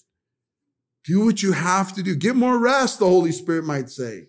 Do 1.04 1.24
what 1.24 1.44
you 1.44 1.52
have 1.52 1.94
to 1.96 2.04
do. 2.04 2.16
Get 2.16 2.36
more 2.36 2.58
rest, 2.58 3.00
the 3.00 3.06
Holy 3.06 3.32
Spirit 3.32 3.64
might 3.64 3.90
say. 3.90 4.28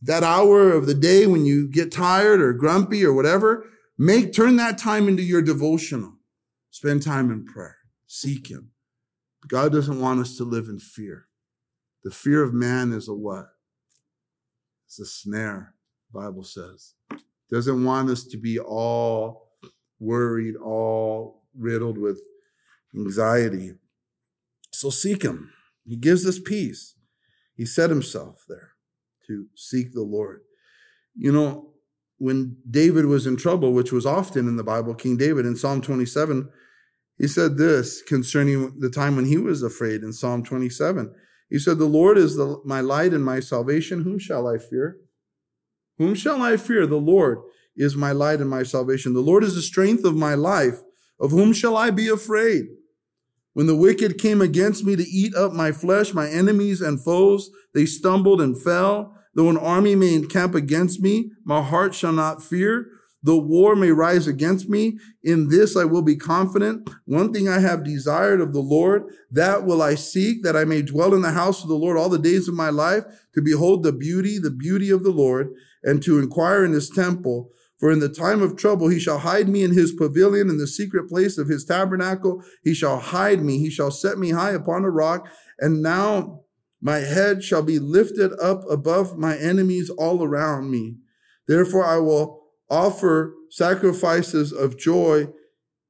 That 0.00 0.24
hour 0.24 0.72
of 0.72 0.86
the 0.86 0.94
day 0.94 1.26
when 1.26 1.46
you 1.46 1.68
get 1.68 1.92
tired 1.92 2.40
or 2.40 2.52
grumpy 2.52 3.04
or 3.04 3.12
whatever, 3.12 3.66
make, 3.96 4.32
turn 4.32 4.56
that 4.56 4.76
time 4.76 5.06
into 5.06 5.22
your 5.22 5.42
devotional. 5.42 6.14
Spend 6.70 7.02
time 7.02 7.30
in 7.30 7.44
prayer. 7.44 7.76
Seek 8.08 8.48
Him. 8.48 8.72
God 9.46 9.70
doesn't 9.70 10.00
want 10.00 10.20
us 10.20 10.36
to 10.38 10.44
live 10.44 10.66
in 10.66 10.80
fear. 10.80 11.28
The 12.02 12.10
fear 12.10 12.42
of 12.42 12.52
man 12.52 12.92
is 12.92 13.06
a 13.06 13.14
what? 13.14 13.51
It's 14.92 15.00
a 15.00 15.06
snare, 15.06 15.74
Bible 16.12 16.44
says. 16.44 16.92
Doesn't 17.50 17.82
want 17.82 18.10
us 18.10 18.24
to 18.24 18.36
be 18.36 18.58
all 18.58 19.48
worried, 19.98 20.54
all 20.54 21.44
riddled 21.56 21.96
with 21.96 22.20
anxiety. 22.94 23.72
So 24.70 24.90
seek 24.90 25.22
him. 25.22 25.50
He 25.86 25.96
gives 25.96 26.26
us 26.26 26.38
peace. 26.38 26.94
He 27.56 27.64
set 27.64 27.88
himself 27.88 28.44
there 28.46 28.72
to 29.28 29.46
seek 29.56 29.94
the 29.94 30.02
Lord. 30.02 30.42
You 31.16 31.32
know, 31.32 31.70
when 32.18 32.58
David 32.70 33.06
was 33.06 33.26
in 33.26 33.38
trouble, 33.38 33.72
which 33.72 33.92
was 33.92 34.04
often 34.04 34.46
in 34.46 34.56
the 34.56 34.62
Bible, 34.62 34.94
King 34.94 35.16
David 35.16 35.46
in 35.46 35.56
Psalm 35.56 35.80
27, 35.80 36.50
he 37.16 37.28
said 37.28 37.56
this 37.56 38.02
concerning 38.02 38.78
the 38.78 38.90
time 38.90 39.16
when 39.16 39.24
he 39.24 39.38
was 39.38 39.62
afraid 39.62 40.02
in 40.02 40.12
Psalm 40.12 40.44
27. 40.44 41.14
He 41.52 41.58
said, 41.58 41.76
The 41.76 41.84
Lord 41.84 42.16
is 42.16 42.36
the, 42.36 42.62
my 42.64 42.80
light 42.80 43.12
and 43.12 43.22
my 43.22 43.38
salvation. 43.38 44.04
Whom 44.04 44.18
shall 44.18 44.48
I 44.48 44.56
fear? 44.56 44.96
Whom 45.98 46.14
shall 46.14 46.40
I 46.40 46.56
fear? 46.56 46.86
The 46.86 46.96
Lord 46.96 47.40
is 47.76 47.94
my 47.94 48.10
light 48.10 48.40
and 48.40 48.48
my 48.48 48.62
salvation. 48.62 49.12
The 49.12 49.20
Lord 49.20 49.44
is 49.44 49.54
the 49.54 49.60
strength 49.60 50.02
of 50.06 50.16
my 50.16 50.34
life. 50.34 50.80
Of 51.20 51.30
whom 51.30 51.52
shall 51.52 51.76
I 51.76 51.90
be 51.90 52.08
afraid? 52.08 52.64
When 53.52 53.66
the 53.66 53.76
wicked 53.76 54.16
came 54.16 54.40
against 54.40 54.82
me 54.82 54.96
to 54.96 55.02
eat 55.02 55.34
up 55.34 55.52
my 55.52 55.72
flesh, 55.72 56.14
my 56.14 56.26
enemies 56.26 56.80
and 56.80 57.04
foes, 57.04 57.50
they 57.74 57.84
stumbled 57.84 58.40
and 58.40 58.60
fell. 58.60 59.14
Though 59.34 59.50
an 59.50 59.58
army 59.58 59.94
may 59.94 60.14
encamp 60.14 60.54
against 60.54 61.02
me, 61.02 61.32
my 61.44 61.62
heart 61.62 61.94
shall 61.94 62.14
not 62.14 62.42
fear. 62.42 62.88
Though 63.22 63.38
war 63.38 63.76
may 63.76 63.92
rise 63.92 64.26
against 64.26 64.68
me, 64.68 64.98
in 65.22 65.48
this 65.48 65.76
I 65.76 65.84
will 65.84 66.02
be 66.02 66.16
confident. 66.16 66.90
One 67.04 67.32
thing 67.32 67.48
I 67.48 67.60
have 67.60 67.84
desired 67.84 68.40
of 68.40 68.52
the 68.52 68.60
Lord, 68.60 69.04
that 69.30 69.64
will 69.64 69.80
I 69.80 69.94
seek, 69.94 70.42
that 70.42 70.56
I 70.56 70.64
may 70.64 70.82
dwell 70.82 71.14
in 71.14 71.22
the 71.22 71.30
house 71.30 71.62
of 71.62 71.68
the 71.68 71.76
Lord 71.76 71.96
all 71.96 72.08
the 72.08 72.18
days 72.18 72.48
of 72.48 72.54
my 72.54 72.70
life, 72.70 73.04
to 73.34 73.40
behold 73.40 73.84
the 73.84 73.92
beauty, 73.92 74.38
the 74.38 74.50
beauty 74.50 74.90
of 74.90 75.04
the 75.04 75.10
Lord, 75.10 75.54
and 75.84 76.02
to 76.02 76.18
inquire 76.18 76.64
in 76.64 76.72
his 76.72 76.90
temple. 76.90 77.50
For 77.78 77.90
in 77.90 78.00
the 78.00 78.08
time 78.08 78.42
of 78.42 78.56
trouble 78.56 78.88
he 78.88 79.00
shall 79.00 79.18
hide 79.18 79.48
me 79.48 79.62
in 79.64 79.72
his 79.72 79.92
pavilion, 79.92 80.48
in 80.48 80.58
the 80.58 80.66
secret 80.66 81.08
place 81.08 81.38
of 81.38 81.48
his 81.48 81.64
tabernacle. 81.64 82.42
He 82.62 82.74
shall 82.74 82.98
hide 82.98 83.42
me. 83.42 83.58
He 83.58 83.70
shall 83.70 83.90
set 83.90 84.18
me 84.18 84.30
high 84.30 84.52
upon 84.52 84.84
a 84.84 84.90
rock. 84.90 85.28
And 85.58 85.82
now 85.82 86.42
my 86.80 86.98
head 86.98 87.42
shall 87.42 87.62
be 87.62 87.78
lifted 87.78 88.32
up 88.40 88.62
above 88.70 89.18
my 89.18 89.36
enemies 89.36 89.90
all 89.90 90.22
around 90.22 90.70
me. 90.70 90.98
Therefore 91.48 91.84
I 91.84 91.98
will 91.98 92.41
offer 92.72 93.34
sacrifices 93.50 94.50
of 94.50 94.78
joy 94.78 95.28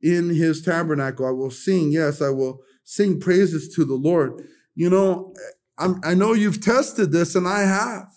in 0.02 0.30
his 0.30 0.62
tabernacle. 0.62 1.24
I 1.24 1.30
will 1.30 1.52
sing. 1.52 1.92
Yes, 1.92 2.20
I 2.20 2.30
will 2.30 2.60
sing 2.82 3.20
praises 3.20 3.72
to 3.76 3.84
the 3.84 3.94
Lord. 3.94 4.42
You 4.74 4.90
know, 4.90 5.32
I'm, 5.78 6.00
i 6.02 6.12
know 6.12 6.32
you've 6.32 6.60
tested 6.60 7.12
this 7.12 7.36
and 7.36 7.46
I 7.46 7.60
have 7.60 8.08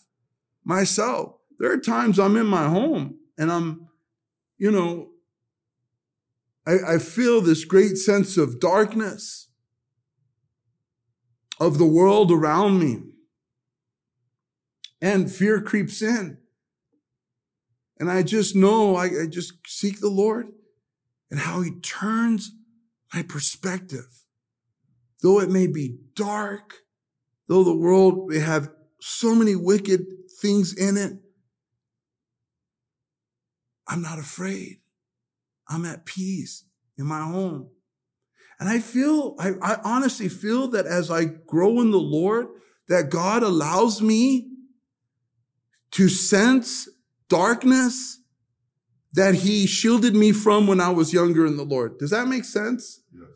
myself. 0.64 1.36
There 1.60 1.72
are 1.72 1.78
times 1.78 2.20
I'm 2.20 2.36
in 2.36 2.48
my 2.48 2.68
home 2.68 3.20
and 3.38 3.52
I'm, 3.52 3.88
you 4.58 4.72
know, 4.72 5.10
I, 6.66 6.96
I 6.96 6.98
feel 6.98 7.42
this 7.42 7.66
great 7.66 7.98
sense 7.98 8.36
of 8.36 8.60
darkness 8.60 9.50
of 11.60 11.78
the 11.78 11.86
world 11.86 12.32
around 12.32 12.80
me. 12.80 13.04
And 15.02 15.32
fear 15.32 15.62
creeps 15.62 16.02
in. 16.02 16.40
And 18.00 18.12
I 18.12 18.24
just 18.24 18.56
know 18.56 18.96
I, 18.96 19.06
I 19.06 19.28
just 19.30 19.54
seek 19.66 20.00
the 20.00 20.10
Lord 20.10 20.48
and 21.32 21.40
how 21.40 21.62
he 21.62 21.72
turns 21.80 22.52
my 23.14 23.24
perspective. 23.24 24.24
Though 25.22 25.40
it 25.40 25.50
may 25.50 25.68
be 25.68 25.98
dark, 26.14 26.74
though 27.48 27.64
the 27.64 27.76
world 27.76 28.28
may 28.28 28.40
have 28.40 28.70
so 29.00 29.34
many 29.34 29.56
wicked 29.56 30.06
things 30.42 30.74
in 30.74 30.98
it, 30.98 31.14
I'm 33.88 34.02
not 34.02 34.20
afraid. 34.20 34.80
I'm 35.70 35.86
at 35.86 36.06
peace 36.06 36.66
in 36.98 37.06
my 37.06 37.22
home. 37.22 37.70
And 38.60 38.70
I 38.70 38.80
feel, 38.80 39.36
I, 39.40 39.54
I, 39.62 39.78
honestly 39.84 40.30
feel 40.30 40.70
that 40.70 40.86
as 40.86 41.12
I 41.12 41.26
grow 41.26 41.82
in 41.82 41.92
the 41.92 42.00
Lord, 42.00 42.48
that 42.88 43.10
God 43.10 43.44
allows 43.44 44.02
me 44.02 44.50
to 45.92 46.08
sense 46.08 46.88
darkness 47.30 48.20
that 49.14 49.36
he 49.36 49.66
shielded 49.66 50.16
me 50.16 50.32
from 50.32 50.68
when 50.68 50.82
I 50.82 50.90
was 50.90 51.14
younger 51.14 51.46
in 51.46 51.58
the 51.58 51.64
Lord. 51.64 51.98
Does 51.98 52.12
that 52.12 52.28
make 52.28 52.44
sense? 52.44 53.02
Yes. 53.14 53.30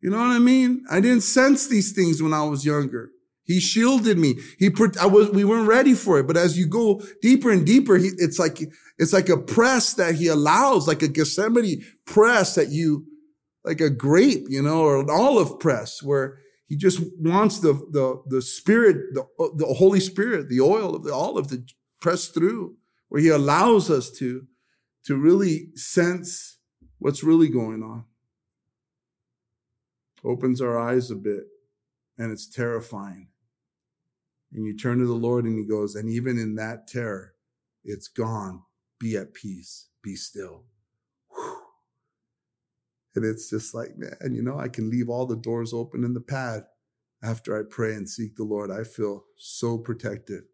You 0.00 0.10
know 0.10 0.18
what 0.18 0.30
I 0.30 0.38
mean? 0.38 0.84
I 0.90 1.00
didn't 1.00 1.22
sense 1.22 1.66
these 1.66 1.92
things 1.92 2.22
when 2.22 2.32
I 2.32 2.44
was 2.44 2.64
younger. 2.64 3.10
He 3.44 3.58
shielded 3.58 4.18
me. 4.18 4.36
He, 4.58 4.70
I 5.00 5.06
was, 5.06 5.30
we 5.30 5.44
weren't 5.44 5.68
ready 5.68 5.94
for 5.94 6.20
it. 6.20 6.28
But 6.28 6.36
as 6.36 6.56
you 6.56 6.66
go 6.66 7.02
deeper 7.20 7.50
and 7.50 7.66
deeper, 7.66 7.96
he, 7.96 8.10
it's 8.18 8.38
like, 8.38 8.60
it's 8.98 9.12
like 9.12 9.28
a 9.28 9.36
press 9.36 9.94
that 9.94 10.14
he 10.14 10.28
allows, 10.28 10.86
like 10.86 11.02
a 11.02 11.08
Gethsemane 11.08 11.84
press 12.06 12.54
that 12.54 12.68
you, 12.68 13.04
like 13.64 13.80
a 13.80 13.90
grape, 13.90 14.44
you 14.48 14.62
know, 14.62 14.82
or 14.82 15.00
an 15.00 15.10
olive 15.10 15.58
press 15.58 16.02
where 16.02 16.38
he 16.68 16.76
just 16.76 17.00
wants 17.18 17.58
the, 17.58 17.74
the, 17.90 18.22
the 18.28 18.40
spirit, 18.40 19.14
the, 19.14 19.24
the 19.56 19.66
Holy 19.66 20.00
Spirit, 20.00 20.48
the 20.48 20.60
oil 20.60 20.94
of 20.94 21.02
the 21.02 21.12
olive 21.12 21.48
to 21.48 21.62
press 22.02 22.26
through 22.26 22.76
where 23.08 23.22
he 23.22 23.28
allows 23.28 23.90
us 23.90 24.10
to, 24.10 24.46
to 25.04 25.16
really 25.16 25.68
sense 25.74 26.58
what's 26.98 27.22
really 27.22 27.48
going 27.48 27.82
on. 27.82 28.04
Opens 30.24 30.60
our 30.60 30.78
eyes 30.78 31.10
a 31.10 31.16
bit 31.16 31.44
and 32.18 32.30
it's 32.30 32.48
terrifying. 32.48 33.28
And 34.52 34.66
you 34.66 34.76
turn 34.76 34.98
to 34.98 35.06
the 35.06 35.14
Lord 35.14 35.44
and 35.46 35.58
he 35.58 35.66
goes, 35.66 35.94
and 35.94 36.10
even 36.10 36.38
in 36.38 36.56
that 36.56 36.86
terror, 36.86 37.34
it's 37.84 38.08
gone. 38.08 38.62
Be 39.00 39.16
at 39.16 39.32
peace. 39.32 39.88
Be 40.02 40.14
still. 40.14 40.64
And 43.14 43.24
it's 43.24 43.50
just 43.50 43.74
like, 43.74 43.96
man, 43.96 44.34
you 44.34 44.42
know, 44.42 44.58
I 44.58 44.68
can 44.68 44.90
leave 44.90 45.08
all 45.08 45.26
the 45.26 45.36
doors 45.36 45.72
open 45.72 46.04
in 46.04 46.14
the 46.14 46.20
pad 46.20 46.64
after 47.22 47.58
I 47.58 47.62
pray 47.68 47.94
and 47.94 48.08
seek 48.08 48.36
the 48.36 48.44
Lord. 48.44 48.70
I 48.70 48.84
feel 48.84 49.24
so 49.36 49.78
protected. 49.78 50.44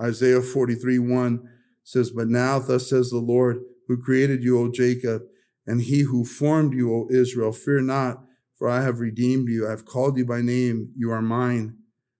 Isaiah 0.00 0.40
43 0.40 0.98
1 0.98 1.48
says, 1.84 2.10
But 2.10 2.28
now, 2.28 2.58
thus 2.58 2.88
says 2.88 3.10
the 3.10 3.18
Lord, 3.18 3.60
who 3.88 4.00
created 4.00 4.42
you, 4.42 4.58
O 4.58 4.70
Jacob, 4.70 5.22
and 5.66 5.82
he 5.82 6.00
who 6.00 6.24
formed 6.24 6.74
you, 6.74 6.94
O 6.94 7.08
Israel, 7.10 7.52
fear 7.52 7.80
not, 7.80 8.22
for 8.56 8.68
I 8.68 8.82
have 8.82 9.00
redeemed 9.00 9.48
you. 9.48 9.66
I 9.66 9.70
have 9.70 9.84
called 9.84 10.16
you 10.16 10.24
by 10.24 10.42
name. 10.42 10.92
You 10.96 11.10
are 11.10 11.22
mine. 11.22 11.76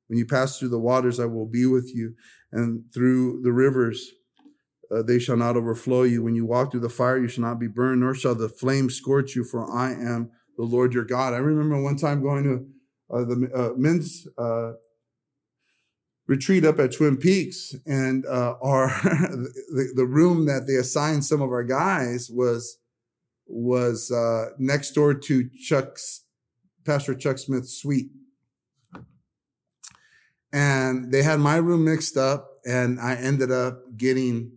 When 0.08 0.18
you 0.18 0.26
pass 0.26 0.58
through 0.58 0.70
the 0.70 0.78
waters, 0.78 1.20
I 1.20 1.26
will 1.26 1.46
be 1.46 1.66
with 1.66 1.94
you, 1.94 2.14
and 2.50 2.82
through 2.92 3.42
the 3.42 3.52
rivers, 3.52 4.10
uh, 4.90 5.02
they 5.02 5.20
shall 5.20 5.36
not 5.36 5.56
overflow 5.56 6.02
you. 6.02 6.22
When 6.22 6.34
you 6.34 6.44
walk 6.44 6.72
through 6.72 6.80
the 6.80 6.88
fire, 6.88 7.18
you 7.18 7.28
shall 7.28 7.44
not 7.44 7.60
be 7.60 7.68
burned, 7.68 8.00
nor 8.00 8.14
shall 8.14 8.34
the 8.34 8.48
flame 8.48 8.90
scorch 8.90 9.36
you, 9.36 9.44
for 9.44 9.70
I 9.72 9.92
am 9.92 10.30
the 10.56 10.64
Lord 10.64 10.92
your 10.92 11.04
God. 11.04 11.32
I 11.32 11.38
remember 11.38 11.80
one 11.80 11.96
time 11.96 12.22
going 12.22 12.44
to 12.44 12.66
uh, 13.14 13.24
the 13.24 13.50
uh, 13.54 13.76
men's 13.76 14.26
uh, 14.36 14.72
retreat 16.30 16.64
up 16.64 16.78
at 16.78 16.92
Twin 16.92 17.16
Peaks, 17.16 17.74
and 17.86 18.24
uh, 18.24 18.54
our 18.62 18.86
the, 19.02 19.92
the, 19.96 20.06
room 20.06 20.46
that 20.46 20.64
they 20.68 20.76
assigned 20.76 21.24
some 21.24 21.42
of 21.42 21.50
our 21.50 21.64
guys 21.64 22.30
was 22.32 22.78
was 23.48 24.12
uh, 24.12 24.50
next 24.56 24.92
door 24.92 25.12
to 25.12 25.50
Chuck's 25.60 26.24
Pastor 26.86 27.16
Chuck 27.16 27.36
Smith's 27.36 27.82
suite, 27.82 28.12
and 30.52 31.10
they 31.10 31.24
had 31.24 31.40
my 31.40 31.56
room 31.56 31.84
mixed 31.84 32.16
up, 32.16 32.60
and 32.64 33.00
I 33.00 33.16
ended 33.16 33.50
up 33.50 33.96
getting 33.96 34.52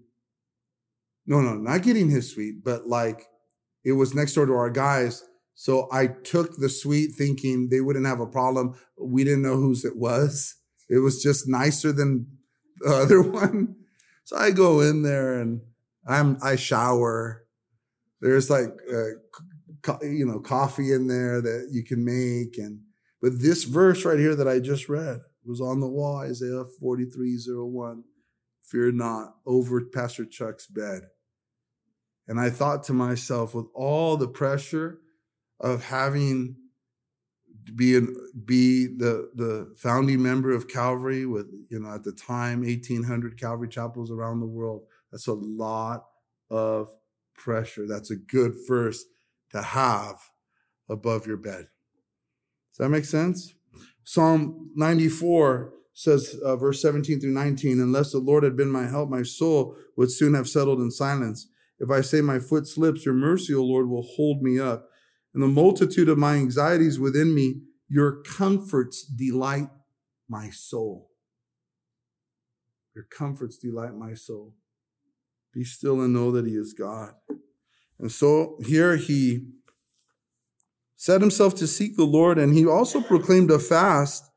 no, 1.25 1.41
no, 1.41 1.55
not 1.55 1.81
getting 1.81 2.07
his 2.07 2.31
suite, 2.31 2.63
but 2.63 2.85
like 2.85 3.25
it 3.83 3.93
was 3.93 4.13
next 4.13 4.35
door 4.35 4.45
to 4.45 4.53
our 4.53 4.69
guys. 4.69 5.23
So 5.55 5.87
I 5.91 6.05
took 6.05 6.55
the 6.57 6.69
suite 6.69 7.15
thinking 7.17 7.69
they 7.69 7.81
wouldn't 7.81 8.05
have 8.05 8.19
a 8.19 8.27
problem. 8.27 8.75
We 8.99 9.23
didn't 9.23 9.41
know 9.41 9.55
whose 9.55 9.85
it 9.85 9.97
was. 9.97 10.55
It 10.93 10.99
was 10.99 11.23
just 11.23 11.47
nicer 11.47 11.91
than 11.91 12.27
the 12.77 12.93
other 12.95 13.21
one. 13.21 13.75
So 14.25 14.37
I 14.37 14.51
go 14.51 14.81
in 14.81 15.01
there 15.01 15.39
and 15.39 15.61
I'm, 16.07 16.37
I 16.41 16.55
shower. 16.55 17.45
There's 18.21 18.49
like, 18.49 18.69
uh, 18.91 20.03
you 20.03 20.25
know, 20.25 20.39
coffee 20.39 20.93
in 20.93 21.07
there 21.07 21.41
that 21.41 21.69
you 21.71 21.83
can 21.83 22.05
make. 22.05 22.57
And, 22.57 22.81
but 23.21 23.41
this 23.41 23.63
verse 23.63 24.05
right 24.05 24.19
here 24.19 24.35
that 24.35 24.47
I 24.47 24.59
just 24.59 24.87
read 24.87 25.21
was 25.43 25.59
on 25.59 25.79
the 25.79 25.89
wall, 25.89 26.19
Isaiah 26.19 26.63
4301. 26.79 28.03
Fear 28.61 28.91
not 28.91 29.35
over 29.47 29.83
Pastor 29.85 30.25
Chuck's 30.25 30.67
bed. 30.67 31.01
And 32.27 32.39
I 32.39 32.51
thought 32.51 32.83
to 32.83 32.93
myself, 32.93 33.53
with 33.55 33.65
all 33.73 34.15
the 34.15 34.27
pressure 34.27 34.99
of 35.59 35.85
having 35.85 36.55
be 37.75 37.95
an, 37.95 38.15
be 38.45 38.87
the 38.87 39.31
the 39.35 39.73
founding 39.77 40.21
member 40.21 40.51
of 40.51 40.67
Calvary 40.67 41.25
with 41.25 41.47
you 41.69 41.79
know 41.79 41.93
at 41.93 42.03
the 42.03 42.11
time 42.11 42.61
1800 42.61 43.39
Calvary 43.39 43.67
chapels 43.67 44.11
around 44.11 44.39
the 44.39 44.45
world. 44.45 44.83
That's 45.11 45.27
a 45.27 45.33
lot 45.33 46.05
of 46.49 46.89
pressure. 47.35 47.85
That's 47.87 48.11
a 48.11 48.15
good 48.15 48.53
verse 48.67 49.03
to 49.51 49.61
have 49.61 50.17
above 50.89 51.27
your 51.27 51.37
bed. 51.37 51.67
Does 52.71 52.77
that 52.79 52.89
make 52.89 53.05
sense? 53.05 53.53
Psalm 54.03 54.71
94 54.75 55.73
says, 55.93 56.35
uh, 56.43 56.55
verse 56.55 56.81
17 56.81 57.19
through 57.19 57.31
19, 57.31 57.79
unless 57.79 58.11
the 58.11 58.17
Lord 58.17 58.43
had 58.43 58.57
been 58.57 58.71
my 58.71 58.87
help, 58.87 59.09
my 59.09 59.23
soul 59.23 59.75
would 59.95 60.11
soon 60.11 60.33
have 60.33 60.49
settled 60.49 60.79
in 60.79 60.89
silence. 60.91 61.47
If 61.79 61.91
I 61.91 62.01
say 62.01 62.21
my 62.21 62.39
foot 62.39 62.67
slips, 62.67 63.05
your 63.05 63.13
mercy, 63.13 63.53
O 63.53 63.63
Lord, 63.63 63.89
will 63.89 64.03
hold 64.15 64.41
me 64.41 64.59
up. 64.59 64.89
In 65.35 65.41
the 65.41 65.47
multitude 65.47 66.09
of 66.09 66.17
my 66.17 66.35
anxieties 66.35 66.99
within 66.99 67.33
me, 67.33 67.61
your 67.87 68.21
comforts 68.23 69.03
delight 69.03 69.69
my 70.29 70.49
soul. 70.49 71.09
Your 72.95 73.05
comforts 73.05 73.57
delight 73.57 73.95
my 73.95 74.13
soul. 74.13 74.53
Be 75.53 75.63
still 75.63 76.01
and 76.01 76.13
know 76.13 76.31
that 76.31 76.45
he 76.45 76.53
is 76.53 76.73
God. 76.73 77.13
And 77.99 78.11
so 78.11 78.57
here 78.65 78.95
he 78.97 79.47
set 80.95 81.21
himself 81.21 81.55
to 81.55 81.67
seek 81.67 81.97
the 81.97 82.05
Lord, 82.05 82.37
and 82.37 82.53
he 82.53 82.65
also 82.65 83.01
proclaimed 83.01 83.51
a 83.51 83.59
fast 83.59 84.29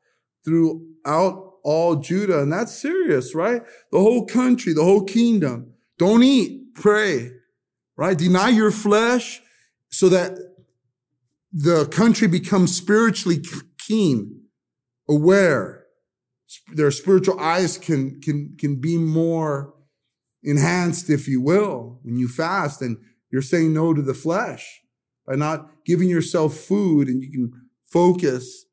throughout 0.43 1.53
all 1.63 1.95
Judah. 1.95 2.41
And 2.41 2.51
that's 2.51 2.73
serious, 2.73 3.33
right? 3.35 3.61
The 3.91 3.99
whole 3.99 4.25
country, 4.25 4.73
the 4.73 4.83
whole 4.83 5.03
kingdom. 5.03 5.73
Don't 5.97 6.23
eat, 6.23 6.73
pray, 6.75 7.31
right? 7.95 8.17
Deny 8.17 8.49
your 8.49 8.71
flesh 8.71 9.41
so 9.89 10.09
that 10.09 10.37
the 11.59 11.87
country 11.87 12.27
becomes 12.27 12.75
spiritually 12.75 13.43
keen, 13.79 14.43
aware. 15.09 15.85
Their 16.75 16.91
spiritual 16.91 17.39
eyes 17.39 17.79
can, 17.79 18.21
can, 18.21 18.55
can 18.59 18.79
be 18.79 18.95
more 18.97 19.73
enhanced, 20.43 21.09
if 21.09 21.27
you 21.27 21.41
will, 21.41 21.99
when 22.03 22.15
you 22.17 22.27
fast 22.27 22.83
and 22.83 22.97
you're 23.31 23.41
saying 23.41 23.73
no 23.73 23.95
to 23.95 24.03
the 24.03 24.13
flesh 24.13 24.81
by 25.25 25.35
not 25.35 25.71
giving 25.83 26.09
yourself 26.09 26.53
food 26.53 27.07
and 27.07 27.23
you 27.23 27.31
can 27.31 27.51
focus 27.91 28.65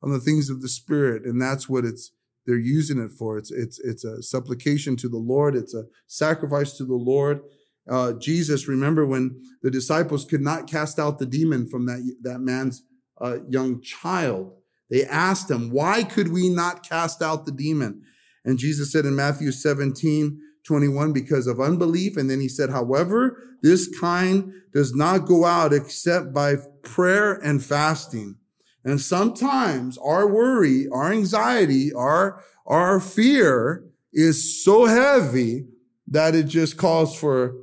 on 0.00 0.12
the 0.12 0.20
things 0.20 0.48
of 0.48 0.62
the 0.62 0.68
spirit. 0.68 1.24
And 1.24 1.42
that's 1.42 1.68
what 1.68 1.84
it's, 1.84 2.12
they're 2.46 2.56
using 2.56 3.00
it 3.00 3.10
for. 3.10 3.36
It's, 3.36 3.50
it's, 3.50 3.80
it's 3.80 4.04
a 4.04 4.22
supplication 4.22 4.94
to 4.98 5.08
the 5.08 5.18
Lord. 5.18 5.56
It's 5.56 5.74
a 5.74 5.86
sacrifice 6.06 6.76
to 6.76 6.84
the 6.84 6.94
Lord 6.94 7.40
uh, 7.88 8.12
Jesus, 8.14 8.68
remember 8.68 9.06
when 9.06 9.42
the 9.62 9.70
disciples 9.70 10.24
could 10.24 10.40
not 10.42 10.68
cast 10.68 10.98
out 10.98 11.18
the 11.18 11.26
demon 11.26 11.68
from 11.68 11.86
that, 11.86 12.16
that 12.22 12.40
man's 12.40 12.84
uh, 13.20 13.38
young 13.48 13.80
child. 13.80 14.52
They 14.90 15.04
asked 15.04 15.50
him, 15.50 15.70
why 15.70 16.02
could 16.02 16.32
we 16.32 16.48
not 16.48 16.88
cast 16.88 17.22
out 17.22 17.46
the 17.46 17.52
demon? 17.52 18.02
And 18.44 18.58
Jesus 18.58 18.92
said 18.92 19.04
in 19.04 19.16
Matthew 19.16 19.52
17, 19.52 20.40
21, 20.64 21.12
because 21.12 21.46
of 21.46 21.60
unbelief. 21.60 22.16
And 22.16 22.30
then 22.30 22.40
he 22.40 22.48
said, 22.48 22.70
however, 22.70 23.42
this 23.62 23.88
kind 23.98 24.52
does 24.72 24.94
not 24.94 25.26
go 25.26 25.44
out 25.44 25.72
except 25.72 26.32
by 26.32 26.56
prayer 26.82 27.34
and 27.34 27.62
fasting. 27.62 28.36
And 28.84 29.00
sometimes 29.00 29.98
our 29.98 30.26
worry, 30.26 30.86
our 30.92 31.12
anxiety, 31.12 31.92
our, 31.92 32.42
our 32.66 33.00
fear 33.00 33.84
is 34.12 34.62
so 34.64 34.86
heavy 34.86 35.66
that 36.06 36.34
it 36.34 36.44
just 36.44 36.76
calls 36.76 37.18
for 37.18 37.54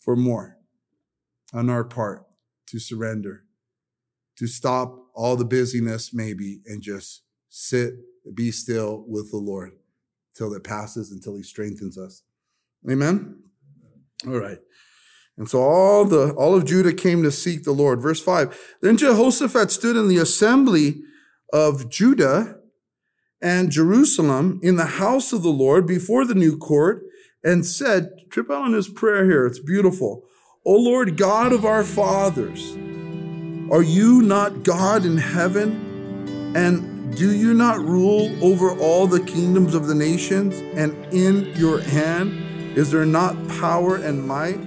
for 0.00 0.16
more 0.16 0.56
on 1.52 1.70
our 1.70 1.84
part 1.84 2.24
to 2.68 2.78
surrender, 2.78 3.44
to 4.38 4.46
stop 4.46 4.96
all 5.14 5.36
the 5.36 5.44
busyness 5.44 6.14
maybe 6.14 6.60
and 6.66 6.82
just 6.82 7.22
sit, 7.48 7.94
be 8.34 8.50
still 8.50 9.04
with 9.06 9.30
the 9.30 9.36
Lord 9.36 9.72
till 10.34 10.54
it 10.54 10.64
passes, 10.64 11.10
until 11.10 11.36
he 11.36 11.42
strengthens 11.42 11.98
us. 11.98 12.22
Amen. 12.90 13.42
All 14.26 14.38
right. 14.38 14.58
And 15.36 15.48
so 15.48 15.60
all 15.60 16.04
the 16.04 16.32
all 16.34 16.54
of 16.54 16.64
Judah 16.64 16.92
came 16.92 17.22
to 17.22 17.32
seek 17.32 17.64
the 17.64 17.72
Lord. 17.72 18.00
Verse 18.00 18.22
5. 18.22 18.76
Then 18.82 18.96
Jehoshaphat 18.96 19.70
stood 19.70 19.96
in 19.96 20.08
the 20.08 20.18
assembly 20.18 21.02
of 21.52 21.90
Judah 21.90 22.56
and 23.42 23.70
Jerusalem 23.70 24.60
in 24.62 24.76
the 24.76 24.84
house 24.84 25.32
of 25.32 25.42
the 25.42 25.48
Lord 25.48 25.86
before 25.86 26.24
the 26.24 26.34
new 26.34 26.56
court 26.58 27.04
and 27.42 27.64
said, 27.64 28.10
trip 28.30 28.50
out 28.50 28.62
on 28.62 28.72
his 28.72 28.88
prayer 28.88 29.24
here. 29.24 29.46
It's 29.46 29.58
beautiful. 29.58 30.24
O 30.64 30.74
Lord 30.74 31.16
God 31.16 31.52
of 31.52 31.64
our 31.64 31.84
fathers, 31.84 32.72
are 33.72 33.82
you 33.82 34.20
not 34.22 34.62
God 34.62 35.06
in 35.06 35.16
heaven? 35.16 36.52
And 36.54 37.16
do 37.16 37.32
you 37.32 37.54
not 37.54 37.78
rule 37.78 38.30
over 38.44 38.76
all 38.78 39.06
the 39.06 39.20
kingdoms 39.20 39.74
of 39.74 39.86
the 39.86 39.94
nations? 39.94 40.56
And 40.76 40.92
in 41.14 41.46
your 41.56 41.80
hand 41.80 42.76
is 42.76 42.90
there 42.90 43.06
not 43.06 43.36
power 43.48 43.96
and 43.96 44.26
might 44.26 44.60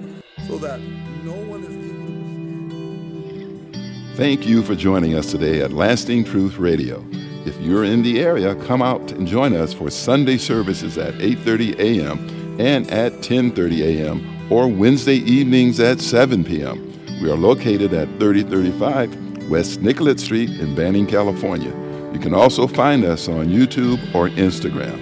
so 0.46 0.58
that 0.58 0.80
no 1.22 1.32
one 1.32 1.62
is 1.64 1.74
able 1.74 2.06
to 2.06 3.70
stand? 3.70 4.16
Thank 4.16 4.46
you 4.46 4.62
for 4.62 4.74
joining 4.74 5.14
us 5.14 5.30
today 5.30 5.60
at 5.62 5.72
Lasting 5.72 6.24
Truth 6.24 6.58
Radio. 6.58 7.04
If 7.46 7.60
you're 7.60 7.84
in 7.84 8.02
the 8.02 8.20
area, 8.20 8.54
come 8.54 8.82
out 8.82 9.12
and 9.12 9.28
join 9.28 9.54
us 9.54 9.72
for 9.72 9.90
Sunday 9.90 10.38
services 10.38 10.98
at 10.98 11.14
8:30 11.14 11.78
a.m 11.78 12.43
and 12.58 12.90
at 12.90 13.12
10:30 13.14 13.80
a.m. 13.80 14.52
or 14.52 14.68
Wednesday 14.68 15.16
evenings 15.16 15.80
at 15.80 16.00
7 16.00 16.44
p.m. 16.44 16.92
We 17.20 17.30
are 17.30 17.36
located 17.36 17.92
at 17.92 18.08
3035 18.18 19.48
West 19.48 19.80
Nicollet 19.80 20.20
Street 20.20 20.50
in 20.50 20.74
Banning, 20.74 21.06
California. 21.06 21.72
You 22.12 22.18
can 22.18 22.34
also 22.34 22.66
find 22.66 23.04
us 23.04 23.28
on 23.28 23.48
YouTube 23.48 23.98
or 24.14 24.28
Instagram. 24.28 25.00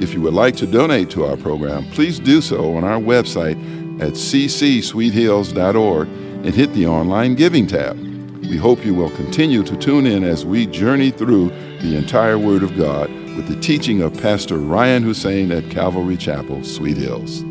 If 0.00 0.14
you 0.14 0.20
would 0.22 0.34
like 0.34 0.56
to 0.56 0.66
donate 0.66 1.10
to 1.10 1.26
our 1.26 1.36
program, 1.36 1.84
please 1.90 2.18
do 2.18 2.40
so 2.40 2.76
on 2.76 2.84
our 2.84 2.98
website 2.98 3.56
at 4.00 4.14
ccsweethills.org 4.14 6.08
and 6.08 6.54
hit 6.54 6.72
the 6.72 6.86
online 6.86 7.34
giving 7.34 7.66
tab. 7.66 7.98
We 8.40 8.56
hope 8.56 8.84
you 8.84 8.94
will 8.94 9.10
continue 9.10 9.62
to 9.62 9.76
tune 9.76 10.06
in 10.06 10.24
as 10.24 10.46
we 10.46 10.66
journey 10.66 11.10
through 11.10 11.50
the 11.80 11.96
entire 11.96 12.38
Word 12.38 12.62
of 12.62 12.76
God 12.76 13.10
with 13.40 13.48
the 13.48 13.60
teaching 13.62 14.02
of 14.02 14.12
Pastor 14.20 14.58
Ryan 14.58 15.02
Hussein 15.02 15.50
at 15.50 15.70
Calvary 15.70 16.18
Chapel, 16.18 16.62
Sweet 16.62 16.98
Hills. 16.98 17.42